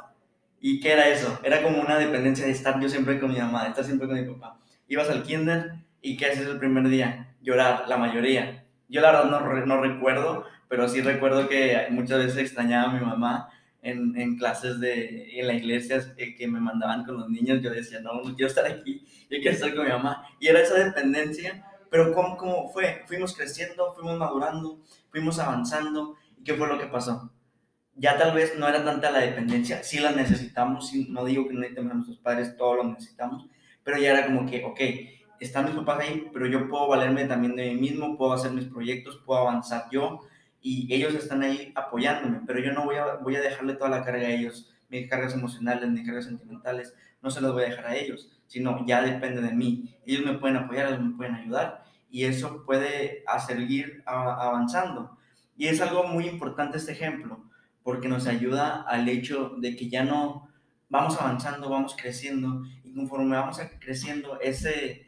¿Y 0.60 0.80
qué 0.80 0.92
era 0.92 1.08
eso? 1.08 1.38
Era 1.42 1.62
como 1.62 1.80
una 1.80 1.98
dependencia 1.98 2.46
de 2.46 2.52
estar 2.52 2.80
yo 2.80 2.88
siempre 2.88 3.18
con 3.20 3.32
mi 3.32 3.38
mamá, 3.38 3.64
de 3.64 3.70
estar 3.70 3.84
siempre 3.84 4.06
con 4.06 4.16
mi 4.16 4.32
papá. 4.32 4.58
Ibas 4.86 5.10
al 5.10 5.22
kinder 5.22 5.72
y 6.00 6.16
¿qué 6.16 6.26
haces 6.26 6.46
el 6.46 6.58
primer 6.58 6.88
día? 6.88 7.34
Llorar, 7.42 7.84
la 7.88 7.96
mayoría. 7.96 8.64
Yo 8.88 9.00
la 9.00 9.12
verdad 9.12 9.30
no, 9.30 9.66
no 9.66 9.80
recuerdo, 9.80 10.44
pero 10.68 10.88
sí 10.88 11.00
recuerdo 11.00 11.48
que 11.48 11.86
muchas 11.90 12.18
veces 12.18 12.38
extrañaba 12.38 12.90
a 12.90 12.94
mi 12.94 13.04
mamá 13.04 13.50
en, 13.82 14.18
en, 14.20 14.36
clases 14.36 14.80
de, 14.80 15.40
en 15.40 15.46
la 15.46 15.54
iglesia 15.54 16.14
eh, 16.16 16.34
que 16.34 16.46
me 16.48 16.60
mandaban 16.60 17.04
con 17.04 17.18
los 17.18 17.28
niños. 17.28 17.62
Yo 17.62 17.70
decía, 17.70 18.00
no, 18.00 18.22
no 18.22 18.34
quiero 18.34 18.48
estar 18.48 18.66
aquí, 18.66 19.04
yo 19.30 19.38
quiero 19.40 19.50
estar 19.50 19.74
con 19.74 19.84
mi 19.84 19.90
mamá. 19.90 20.24
Y 20.40 20.48
era 20.48 20.60
esa 20.60 20.74
dependencia 20.74 21.64
pero 21.90 22.12
¿cómo, 22.12 22.36
¿cómo 22.36 22.68
fue? 22.68 23.02
Fuimos 23.06 23.34
creciendo, 23.34 23.92
fuimos 23.94 24.18
madurando, 24.18 24.80
fuimos 25.10 25.38
avanzando. 25.38 26.16
¿Y 26.36 26.44
qué 26.44 26.54
fue 26.54 26.68
lo 26.68 26.78
que 26.78 26.86
pasó? 26.86 27.32
Ya 27.94 28.16
tal 28.16 28.34
vez 28.34 28.56
no 28.58 28.68
era 28.68 28.84
tanta 28.84 29.10
la 29.10 29.20
dependencia, 29.20 29.82
sí 29.82 29.98
la 29.98 30.12
necesitamos, 30.12 30.92
no 31.08 31.24
digo 31.24 31.48
que 31.48 31.54
no 31.54 31.60
necesitemos 31.60 31.90
a 31.90 31.94
nuestros 31.96 32.18
padres, 32.18 32.56
todos 32.56 32.76
lo 32.76 32.84
necesitamos, 32.84 33.46
pero 33.82 33.98
ya 33.98 34.12
era 34.12 34.26
como 34.26 34.48
que, 34.48 34.62
ok, 34.64 34.80
están 35.40 35.64
mis 35.64 35.74
papás 35.74 36.00
ahí, 36.00 36.30
pero 36.32 36.46
yo 36.46 36.68
puedo 36.68 36.86
valerme 36.86 37.24
también 37.24 37.56
de 37.56 37.72
mí 37.72 37.80
mismo, 37.80 38.16
puedo 38.16 38.34
hacer 38.34 38.52
mis 38.52 38.66
proyectos, 38.66 39.20
puedo 39.26 39.40
avanzar 39.40 39.86
yo, 39.90 40.20
y 40.60 40.92
ellos 40.92 41.14
están 41.14 41.42
ahí 41.42 41.72
apoyándome, 41.74 42.40
pero 42.46 42.60
yo 42.60 42.72
no 42.72 42.84
voy 42.84 42.96
a, 42.96 43.14
voy 43.16 43.36
a 43.36 43.40
dejarle 43.40 43.74
toda 43.74 43.90
la 43.90 44.04
carga 44.04 44.26
a 44.26 44.30
ellos, 44.30 44.74
mis 44.88 45.08
cargas 45.08 45.34
emocionales, 45.34 45.88
mis 45.88 46.06
cargas 46.06 46.24
sentimentales, 46.24 46.94
no 47.22 47.30
se 47.30 47.40
las 47.40 47.52
voy 47.52 47.64
a 47.64 47.68
dejar 47.68 47.86
a 47.86 47.96
ellos 47.96 48.38
sino 48.48 48.84
ya 48.86 49.02
depende 49.02 49.40
de 49.42 49.52
mí. 49.52 49.94
Ellos 50.04 50.24
me 50.24 50.38
pueden 50.38 50.56
apoyar, 50.56 50.88
ellos 50.88 51.02
me 51.02 51.16
pueden 51.16 51.34
ayudar 51.36 51.84
y 52.10 52.24
eso 52.24 52.64
puede 52.64 53.22
seguir 53.46 54.02
avanzando. 54.06 55.16
Y 55.56 55.68
es 55.68 55.80
algo 55.80 56.04
muy 56.04 56.26
importante 56.26 56.78
este 56.78 56.92
ejemplo, 56.92 57.44
porque 57.82 58.08
nos 58.08 58.26
ayuda 58.26 58.82
al 58.82 59.08
hecho 59.08 59.54
de 59.58 59.76
que 59.76 59.88
ya 59.88 60.02
no 60.04 60.48
vamos 60.88 61.20
avanzando, 61.20 61.68
vamos 61.68 61.94
creciendo 62.00 62.64
y 62.82 62.94
conforme 62.94 63.36
vamos 63.36 63.60
creciendo, 63.78 64.40
ese, 64.40 65.06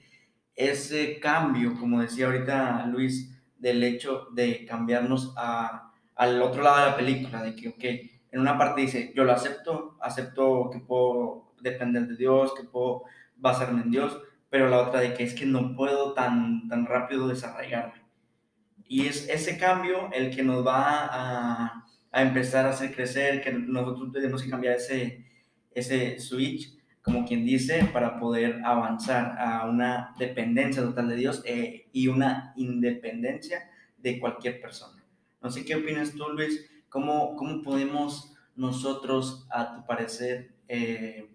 ese 0.55 1.19
cambio, 1.19 1.75
como 1.79 2.03
decía 2.03 2.27
ahorita 2.27 2.87
Luis, 2.87 3.35
del 3.61 3.83
hecho 3.85 4.29
de 4.33 4.65
cambiarnos 4.65 5.35
a, 5.37 5.93
al 6.17 6.43
otro 6.43 6.63
lado 6.63 6.79
de 6.79 6.91
la 6.91 6.97
película, 6.97 7.43
de 7.43 7.55
que, 7.55 7.69
ok, 7.69 7.85
en 8.33 8.41
una 8.41 8.59
parte 8.59 8.81
dice, 8.81 9.13
yo 9.15 9.25
lo 9.25 9.33
acepto, 9.33 9.97
acepto 10.01 10.71
que 10.73 10.81
puedo 10.81 11.53
depender 11.61 12.07
de 12.07 12.17
Dios, 12.17 12.55
que 12.55 12.65
puedo 12.65 13.05
basarme 13.37 13.83
en 13.83 13.91
Dios, 13.91 14.19
pero 14.49 14.69
la 14.69 14.79
otra 14.81 15.01
de 15.01 15.15
que 15.15 15.25
es 15.25 15.35
que 15.35 15.47
no 15.47 15.75
puedo 15.77 16.13
tan, 16.15 16.69
tan 16.69 16.87
rápido 16.87 17.29
desarrollarme. 17.29 18.03
Y 18.89 19.07
es 19.07 19.29
ese 19.29 19.57
cambio 19.59 20.11
el 20.13 20.35
que 20.35 20.43
nos 20.43 20.67
va 20.67 21.07
a, 21.07 21.85
a 22.11 22.23
empezar 22.23 22.67
a 22.67 22.71
hacer 22.71 22.95
crecer, 22.95 23.41
que 23.43 23.53
nosotros 23.53 24.11
tenemos 24.13 24.43
que 24.43 24.51
cambiar 24.51 24.75
ese, 24.75 25.25
ese 25.71 26.19
switch, 26.19 26.80
como 27.11 27.27
quien 27.27 27.45
dice, 27.45 27.91
para 27.93 28.21
poder 28.21 28.61
avanzar 28.65 29.37
a 29.39 29.69
una 29.69 30.15
dependencia 30.19 30.83
total 30.83 31.09
de 31.09 31.17
Dios 31.17 31.43
eh, 31.45 31.89
y 31.93 32.07
una 32.07 32.53
independencia 32.57 33.69
de 33.99 34.21
cualquier 34.21 34.61
persona. 34.61 35.03
No 35.43 35.51
sé 35.51 35.65
qué 35.65 35.75
opinas 35.75 36.13
tú, 36.13 36.29
Luis, 36.29 36.71
cómo, 36.89 37.35
cómo 37.37 37.63
podemos 37.63 38.33
nosotros, 38.55 39.47
a 39.51 39.75
tu 39.75 39.87
parecer, 39.87 40.53
eh, 40.69 41.31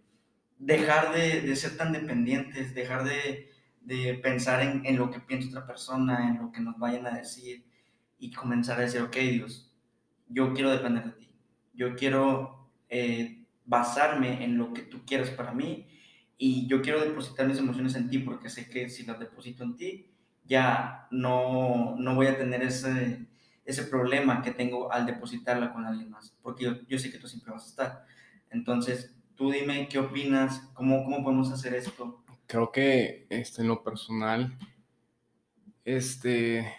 dejar 0.60 1.14
de, 1.14 1.54
ser 1.56 1.76
tan 1.76 1.92
dependientes, 1.92 2.74
dejar 2.74 3.04
de, 3.04 3.50
de 3.82 4.14
pensar 4.16 4.62
en, 4.62 4.86
en, 4.86 4.98
lo 4.98 5.12
que 5.12 5.20
piensa 5.20 5.50
otra 5.50 5.68
persona, 5.68 6.30
en 6.30 6.42
lo 6.42 6.52
que 6.52 6.62
nos 6.62 6.78
vayan 6.78 7.06
a 7.08 7.18
decir 7.18 7.66
y 8.18 8.32
comenzar 8.32 8.78
a 8.78 8.84
decir, 8.84 9.02
ok 9.02 9.16
Dios, 9.16 9.74
yo 10.30 10.54
quiero 10.54 10.72
depender 10.72 11.04
de 11.04 11.12
ti, 11.12 11.30
yo 11.74 11.96
quiero 11.96 12.70
eh, 12.90 13.45
basarme 13.66 14.44
en 14.44 14.58
lo 14.58 14.74
que 14.74 14.84
tú 14.84 15.06
quieres 15.06 15.30
para 15.30 15.52
mí 15.52 15.88
y 16.38 16.68
yo 16.68 16.82
quiero 16.82 17.02
depositar 17.02 17.48
mis 17.48 17.58
emociones 17.58 17.96
en 17.96 18.10
ti 18.10 18.20
porque 18.20 18.50
sé 18.50 18.70
que 18.70 18.90
si 18.90 19.04
las 19.04 19.20
deposito 19.20 19.64
en 19.64 19.76
ti, 19.76 20.12
ya 20.44 21.08
no, 21.12 21.96
no 21.98 22.16
voy 22.16 22.28
a 22.28 22.38
tener 22.38 22.62
ese, 22.62 23.26
ese 23.66 23.84
problema 23.84 24.42
que 24.42 24.52
tengo 24.52 24.92
al 24.92 25.06
depositarla 25.06 25.74
con 25.74 25.86
alguien 25.86 26.12
más, 26.12 26.36
porque 26.42 26.66
yo, 26.66 26.82
yo 26.88 27.00
sé 27.00 27.12
que 27.12 27.18
tú 27.18 27.28
siempre 27.28 27.52
vas 27.52 27.66
a 27.66 27.70
estar. 27.70 28.06
Entonces, 28.52 29.16
tú 29.36 29.52
dime 29.52 29.88
qué 29.90 30.00
opinas, 30.00 30.60
cómo, 30.74 31.04
cómo 31.04 31.24
podemos 31.24 31.52
hacer 31.52 31.74
esto. 31.74 32.24
Creo 32.48 32.72
que 32.72 33.26
este, 33.30 33.62
en 33.62 33.70
lo 33.70 33.84
personal, 33.84 34.58
este, 35.84 36.72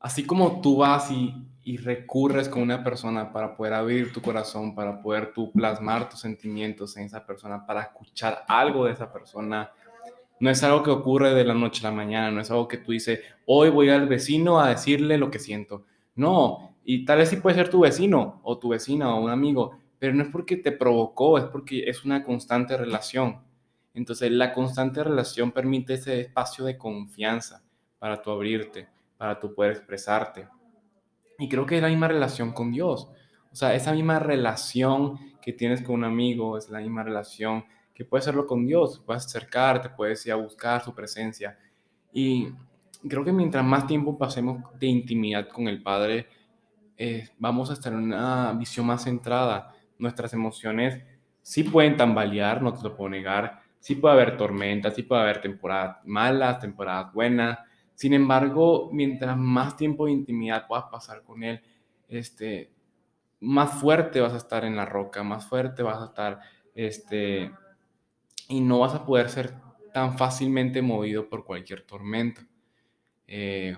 así 0.00 0.24
como 0.24 0.60
tú 0.60 0.78
vas 0.78 1.10
y, 1.10 1.45
y 1.66 1.78
recurres 1.78 2.48
con 2.48 2.62
una 2.62 2.84
persona 2.84 3.32
para 3.32 3.56
poder 3.56 3.74
abrir 3.74 4.12
tu 4.12 4.22
corazón, 4.22 4.72
para 4.72 5.02
poder 5.02 5.32
tú 5.32 5.50
plasmar 5.50 6.08
tus 6.08 6.20
sentimientos 6.20 6.96
en 6.96 7.06
esa 7.06 7.26
persona, 7.26 7.66
para 7.66 7.82
escuchar 7.82 8.44
algo 8.46 8.84
de 8.84 8.92
esa 8.92 9.12
persona, 9.12 9.72
no 10.38 10.48
es 10.48 10.62
algo 10.62 10.84
que 10.84 10.92
ocurre 10.92 11.34
de 11.34 11.42
la 11.42 11.54
noche 11.54 11.84
a 11.84 11.90
la 11.90 11.96
mañana, 11.96 12.30
no 12.30 12.40
es 12.40 12.52
algo 12.52 12.68
que 12.68 12.78
tú 12.78 12.92
dices, 12.92 13.18
hoy 13.46 13.70
voy 13.70 13.88
al 13.88 14.06
vecino 14.06 14.60
a 14.60 14.68
decirle 14.68 15.18
lo 15.18 15.28
que 15.28 15.40
siento. 15.40 15.86
No, 16.14 16.76
y 16.84 17.04
tal 17.04 17.18
vez 17.18 17.30
sí 17.30 17.36
puede 17.38 17.56
ser 17.56 17.68
tu 17.68 17.80
vecino 17.80 18.40
o 18.44 18.58
tu 18.58 18.68
vecina 18.68 19.12
o 19.12 19.24
un 19.24 19.30
amigo, 19.30 19.76
pero 19.98 20.14
no 20.14 20.22
es 20.22 20.28
porque 20.28 20.56
te 20.56 20.70
provocó, 20.70 21.36
es 21.36 21.46
porque 21.46 21.90
es 21.90 22.04
una 22.04 22.22
constante 22.22 22.76
relación. 22.76 23.40
Entonces 23.92 24.30
la 24.30 24.52
constante 24.52 25.02
relación 25.02 25.50
permite 25.50 25.94
ese 25.94 26.20
espacio 26.20 26.64
de 26.64 26.78
confianza 26.78 27.64
para 27.98 28.22
tu 28.22 28.30
abrirte, 28.30 28.86
para 29.16 29.40
tu 29.40 29.52
poder 29.52 29.72
expresarte. 29.72 30.46
Y 31.38 31.48
creo 31.48 31.66
que 31.66 31.76
es 31.76 31.82
la 31.82 31.88
misma 31.88 32.08
relación 32.08 32.52
con 32.52 32.72
Dios. 32.72 33.10
O 33.52 33.56
sea, 33.56 33.74
esa 33.74 33.92
misma 33.92 34.18
relación 34.18 35.18
que 35.40 35.52
tienes 35.52 35.82
con 35.82 35.96
un 35.96 36.04
amigo, 36.04 36.58
es 36.58 36.68
la 36.70 36.80
misma 36.80 37.02
relación 37.02 37.64
que 37.94 38.04
puedes 38.04 38.24
hacerlo 38.24 38.46
con 38.46 38.66
Dios, 38.66 39.02
puedes 39.04 39.24
acercarte, 39.24 39.88
puedes 39.88 40.24
ir 40.26 40.32
a 40.32 40.36
buscar 40.36 40.84
su 40.84 40.94
presencia. 40.94 41.58
Y 42.12 42.48
creo 43.08 43.24
que 43.24 43.32
mientras 43.32 43.64
más 43.64 43.86
tiempo 43.86 44.18
pasemos 44.18 44.62
de 44.78 44.86
intimidad 44.86 45.48
con 45.48 45.68
el 45.68 45.82
Padre, 45.82 46.26
eh, 46.98 47.28
vamos 47.38 47.70
a 47.70 47.74
estar 47.74 47.92
en 47.92 48.00
una 48.00 48.52
visión 48.52 48.86
más 48.86 49.04
centrada. 49.04 49.74
Nuestras 49.98 50.32
emociones 50.32 51.02
sí 51.42 51.62
pueden 51.62 51.96
tambalear, 51.96 52.60
no 52.60 52.72
te 52.72 52.82
lo 52.82 52.96
puedo 52.96 53.10
negar, 53.10 53.60
sí 53.78 53.94
puede 53.94 54.14
haber 54.14 54.36
tormentas, 54.36 54.94
sí 54.94 55.02
puede 55.02 55.22
haber 55.22 55.40
temporadas 55.40 55.98
malas, 56.04 56.58
temporadas 56.58 57.12
buenas. 57.12 57.58
Sin 57.96 58.12
embargo, 58.12 58.90
mientras 58.92 59.36
más 59.36 59.76
tiempo 59.76 60.06
de 60.06 60.12
intimidad 60.12 60.66
puedas 60.68 60.84
pasar 60.84 61.24
con 61.24 61.42
Él, 61.42 61.60
este, 62.08 62.70
más 63.40 63.80
fuerte 63.80 64.20
vas 64.20 64.34
a 64.34 64.36
estar 64.36 64.64
en 64.64 64.76
la 64.76 64.84
roca, 64.84 65.22
más 65.22 65.46
fuerte 65.46 65.82
vas 65.82 66.00
a 66.00 66.04
estar 66.04 66.40
este, 66.74 67.50
y 68.48 68.60
no 68.60 68.80
vas 68.80 68.94
a 68.94 69.04
poder 69.04 69.30
ser 69.30 69.54
tan 69.94 70.18
fácilmente 70.18 70.82
movido 70.82 71.28
por 71.28 71.44
cualquier 71.44 71.86
tormenta. 71.86 72.46
Eh, 73.26 73.76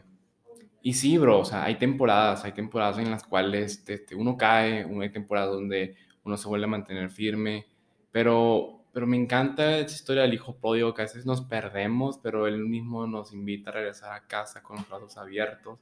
y 0.82 0.94
sí, 0.94 1.16
bro, 1.16 1.38
o 1.40 1.44
sea, 1.44 1.62
hay 1.64 1.76
temporadas, 1.76 2.44
hay 2.44 2.52
temporadas 2.52 2.98
en 2.98 3.12
las 3.12 3.22
cuales 3.22 3.84
este, 3.87 4.16
uno 4.16 4.37
cae, 4.37 4.84
hay 5.00 5.10
temporadas 5.10 5.50
donde 5.52 5.94
uno 6.25 6.37
se 6.37 6.48
vuelve 6.48 6.64
a 6.64 6.68
mantener 6.68 7.10
firme, 7.10 7.66
pero, 8.10 8.77
pero 8.92 9.07
me 9.07 9.16
encanta 9.16 9.78
esa 9.78 9.95
historia 9.95 10.23
del 10.23 10.35
hijo 10.35 10.57
pródigo, 10.57 10.95
que 10.95 11.02
a 11.02 11.04
veces 11.04 11.26
nos 11.26 11.42
perdemos, 11.42 12.18
pero 12.23 12.47
él 12.47 12.59
mismo 12.66 13.07
nos 13.07 13.33
invita 13.33 13.71
a 13.71 13.75
regresar 13.75 14.12
a 14.12 14.26
casa 14.26 14.62
con 14.62 14.76
los 14.76 14.88
brazos 14.88 15.16
abiertos. 15.16 15.78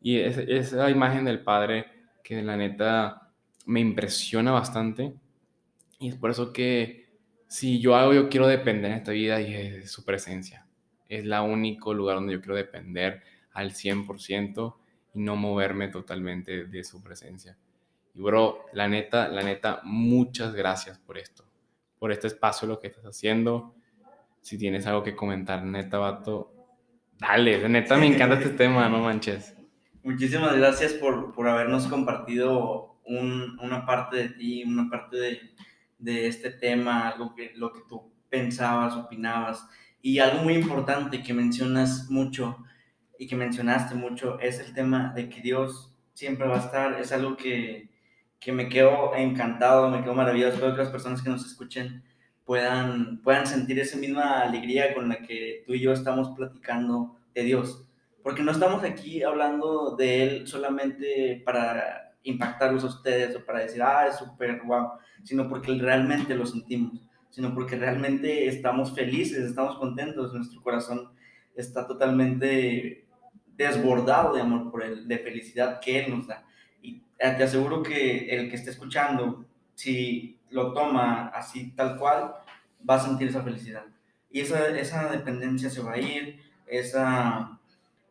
Y 0.00 0.18
es, 0.18 0.38
esa 0.38 0.90
imagen 0.90 1.24
del 1.24 1.42
padre 1.42 1.86
que 2.22 2.42
la 2.42 2.56
neta 2.56 3.32
me 3.66 3.80
impresiona 3.80 4.52
bastante. 4.52 5.14
Y 5.98 6.08
es 6.08 6.16
por 6.16 6.30
eso 6.30 6.52
que 6.52 7.10
si 7.46 7.80
yo 7.80 7.96
hago, 7.96 8.14
yo 8.14 8.28
quiero 8.28 8.46
depender 8.46 8.90
en 8.92 8.98
esta 8.98 9.12
vida 9.12 9.40
y 9.40 9.54
es 9.54 9.90
su 9.90 10.04
presencia. 10.04 10.66
Es 11.08 11.24
la 11.24 11.42
único 11.42 11.92
lugar 11.94 12.16
donde 12.16 12.34
yo 12.34 12.40
quiero 12.40 12.56
depender 12.56 13.22
al 13.52 13.72
100% 13.72 14.76
y 15.14 15.20
no 15.20 15.36
moverme 15.36 15.88
totalmente 15.88 16.66
de 16.66 16.84
su 16.84 17.02
presencia. 17.02 17.56
Y 18.14 18.20
bro, 18.20 18.66
la 18.72 18.88
neta, 18.88 19.28
la 19.28 19.42
neta, 19.42 19.80
muchas 19.84 20.54
gracias 20.54 20.98
por 20.98 21.18
esto, 21.18 21.44
por 22.00 22.10
este 22.10 22.26
espacio, 22.26 22.66
lo 22.66 22.80
que 22.80 22.88
estás 22.88 23.04
haciendo. 23.04 23.76
Si 24.40 24.58
tienes 24.58 24.86
algo 24.86 25.04
que 25.04 25.14
comentar, 25.14 25.62
neta, 25.62 25.98
vato, 25.98 26.52
dale, 27.18 27.68
neta, 27.68 27.96
me 27.96 28.06
encanta 28.06 28.36
este 28.36 28.48
tema, 28.56 28.88
no 28.88 29.00
manches. 29.00 29.54
Muchísimas 30.02 30.56
gracias 30.56 30.94
por, 30.94 31.34
por 31.34 31.46
habernos 31.46 31.86
compartido 31.86 32.98
un, 33.04 33.58
una 33.60 33.84
parte 33.84 34.16
de 34.16 34.28
ti, 34.30 34.64
una 34.64 34.88
parte 34.88 35.18
de, 35.18 35.40
de 35.98 36.26
este 36.26 36.50
tema, 36.50 37.10
algo 37.10 37.34
que 37.34 37.52
lo 37.54 37.70
que 37.70 37.82
tú 37.86 38.10
pensabas, 38.30 38.96
opinabas. 38.96 39.68
Y 40.00 40.20
algo 40.20 40.42
muy 40.42 40.54
importante 40.54 41.22
que 41.22 41.34
mencionas 41.34 42.10
mucho 42.10 42.64
y 43.18 43.26
que 43.26 43.36
mencionaste 43.36 43.94
mucho 43.94 44.40
es 44.40 44.58
el 44.58 44.72
tema 44.72 45.12
de 45.14 45.28
que 45.28 45.42
Dios 45.42 45.94
siempre 46.14 46.48
va 46.48 46.56
a 46.56 46.64
estar. 46.64 46.98
Es 46.98 47.12
algo 47.12 47.36
que, 47.36 47.90
que 48.40 48.52
me 48.52 48.68
quedo 48.68 49.14
encantado, 49.14 49.90
me 49.90 50.02
quedo 50.02 50.14
maravilloso. 50.14 50.54
Espero 50.54 50.72
que 50.72 50.82
las 50.82 50.90
personas 50.90 51.22
que 51.22 51.28
nos 51.28 51.44
escuchen 51.44 52.02
puedan, 52.44 53.20
puedan 53.22 53.46
sentir 53.46 53.78
esa 53.78 53.98
misma 53.98 54.40
alegría 54.40 54.94
con 54.94 55.10
la 55.10 55.18
que 55.18 55.62
tú 55.66 55.74
y 55.74 55.80
yo 55.80 55.92
estamos 55.92 56.30
platicando 56.36 57.16
de 57.34 57.44
Dios. 57.44 57.86
Porque 58.22 58.42
no 58.42 58.50
estamos 58.50 58.82
aquí 58.82 59.22
hablando 59.22 59.94
de 59.96 60.22
Él 60.22 60.46
solamente 60.48 61.42
para 61.44 62.14
impactarlos 62.22 62.82
a 62.84 62.88
ustedes 62.88 63.36
o 63.36 63.44
para 63.44 63.60
decir, 63.60 63.82
ah, 63.82 64.06
es 64.08 64.16
súper 64.16 64.60
guau, 64.62 64.92
sino 65.22 65.48
porque 65.48 65.72
realmente 65.74 66.34
lo 66.34 66.46
sentimos, 66.46 67.00
sino 67.30 67.54
porque 67.54 67.76
realmente 67.76 68.46
estamos 68.46 68.94
felices, 68.94 69.44
estamos 69.44 69.76
contentos, 69.78 70.34
nuestro 70.34 70.62
corazón 70.62 71.10
está 71.54 71.86
totalmente 71.86 73.06
desbordado 73.56 74.34
de 74.34 74.40
amor 74.40 74.70
por 74.70 74.82
Él, 74.82 75.06
de 75.06 75.18
felicidad 75.18 75.80
que 75.80 76.00
Él 76.00 76.10
nos 76.10 76.26
da. 76.26 76.44
Y 76.82 77.02
te 77.18 77.42
aseguro 77.42 77.82
que 77.82 78.28
el 78.30 78.48
que 78.48 78.56
esté 78.56 78.70
escuchando, 78.70 79.44
si 79.74 80.38
lo 80.50 80.72
toma 80.72 81.28
así 81.28 81.70
tal 81.72 81.96
cual, 81.96 82.34
va 82.88 82.94
a 82.94 83.00
sentir 83.00 83.28
esa 83.28 83.42
felicidad. 83.42 83.84
Y 84.30 84.40
esa, 84.40 84.68
esa 84.78 85.10
dependencia 85.10 85.70
se 85.70 85.82
va 85.82 85.92
a 85.92 85.98
ir, 85.98 86.40
esa 86.66 87.60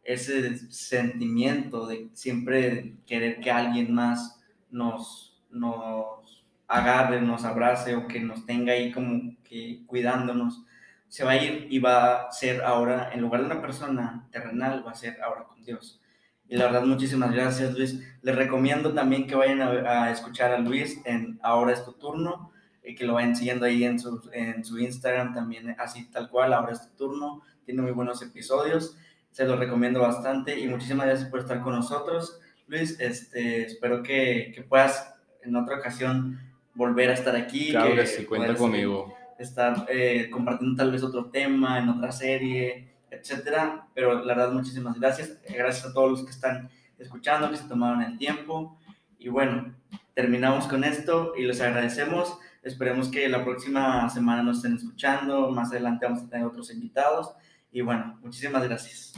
ese 0.09 0.57
sentimiento 0.71 1.85
de 1.85 2.09
siempre 2.13 2.95
querer 3.05 3.39
que 3.41 3.51
alguien 3.51 3.93
más 3.93 4.41
nos, 4.71 5.39
nos 5.51 6.43
agarre, 6.67 7.21
nos 7.21 7.45
abrace 7.45 7.95
o 7.95 8.07
que 8.07 8.19
nos 8.19 8.43
tenga 8.43 8.73
ahí 8.73 8.91
como 8.91 9.35
que 9.43 9.83
cuidándonos, 9.85 10.63
se 11.07 11.23
va 11.23 11.31
a 11.31 11.43
ir 11.43 11.67
y 11.69 11.77
va 11.77 12.23
a 12.23 12.31
ser 12.31 12.63
ahora, 12.63 13.11
en 13.13 13.21
lugar 13.21 13.41
de 13.41 13.47
una 13.47 13.61
persona 13.61 14.27
terrenal, 14.31 14.83
va 14.85 14.91
a 14.91 14.95
ser 14.95 15.21
ahora 15.21 15.43
con 15.43 15.63
Dios. 15.63 16.01
Y 16.49 16.57
la 16.57 16.65
verdad, 16.65 16.83
muchísimas 16.83 17.31
gracias, 17.31 17.77
Luis. 17.77 18.03
Les 18.21 18.35
recomiendo 18.35 18.93
también 18.93 19.27
que 19.27 19.35
vayan 19.35 19.61
a, 19.61 20.11
escuchar 20.11 20.51
a 20.51 20.59
Luis 20.59 20.99
en 21.05 21.39
Ahora 21.41 21.71
es 21.71 21.85
tu 21.85 21.93
turno, 21.93 22.51
y 22.83 22.95
que 22.95 23.05
lo 23.05 23.13
vayan 23.13 23.35
siguiendo 23.35 23.65
ahí 23.65 23.83
en 23.83 23.99
su, 23.99 24.29
en 24.33 24.65
su 24.65 24.79
Instagram 24.79 25.33
también, 25.33 25.75
así 25.79 26.09
tal 26.11 26.29
cual, 26.29 26.53
Ahora 26.53 26.73
es 26.73 26.81
tu 26.81 26.95
turno. 26.97 27.43
Tiene 27.63 27.83
muy 27.83 27.91
buenos 27.91 28.21
episodios 28.21 28.97
se 29.31 29.45
lo 29.45 29.55
recomiendo 29.55 30.01
bastante 30.01 30.59
y 30.59 30.67
muchísimas 30.67 31.07
gracias 31.07 31.29
por 31.29 31.39
estar 31.39 31.61
con 31.61 31.73
nosotros. 31.73 32.39
Luis, 32.67 32.99
este, 32.99 33.63
espero 33.63 34.03
que, 34.03 34.51
que 34.53 34.63
puedas 34.63 35.15
en 35.43 35.55
otra 35.55 35.77
ocasión 35.77 36.39
volver 36.73 37.09
a 37.09 37.13
estar 37.13 37.35
aquí. 37.35 37.71
Claro 37.71 37.95
que, 37.95 38.05
sí, 38.05 38.25
cuenta 38.25 38.55
conmigo. 38.55 39.13
Estar 39.37 39.85
eh, 39.89 40.29
compartiendo 40.29 40.75
tal 40.75 40.91
vez 40.91 41.03
otro 41.03 41.29
tema 41.29 41.79
en 41.79 41.89
otra 41.89 42.11
serie, 42.11 42.88
etcétera. 43.11 43.87
Pero 43.93 44.23
la 44.23 44.35
verdad, 44.35 44.51
muchísimas 44.51 44.99
gracias. 44.99 45.37
Gracias 45.47 45.85
a 45.85 45.93
todos 45.93 46.11
los 46.11 46.23
que 46.23 46.31
están 46.31 46.69
escuchando, 46.97 47.49
que 47.49 47.57
se 47.57 47.67
tomaron 47.67 48.01
el 48.01 48.17
tiempo. 48.17 48.77
Y 49.17 49.29
bueno, 49.29 49.73
terminamos 50.13 50.67
con 50.67 50.83
esto 50.83 51.33
y 51.37 51.43
les 51.43 51.61
agradecemos. 51.61 52.37
Esperemos 52.63 53.09
que 53.09 53.27
la 53.29 53.43
próxima 53.43 54.09
semana 54.09 54.43
nos 54.43 54.57
estén 54.57 54.75
escuchando. 54.75 55.49
Más 55.51 55.71
adelante 55.71 56.05
vamos 56.05 56.23
a 56.23 56.29
tener 56.29 56.45
otros 56.45 56.71
invitados. 56.71 57.33
Y 57.71 57.81
bueno, 57.81 58.17
muchísimas 58.21 58.63
gracias. 58.63 59.13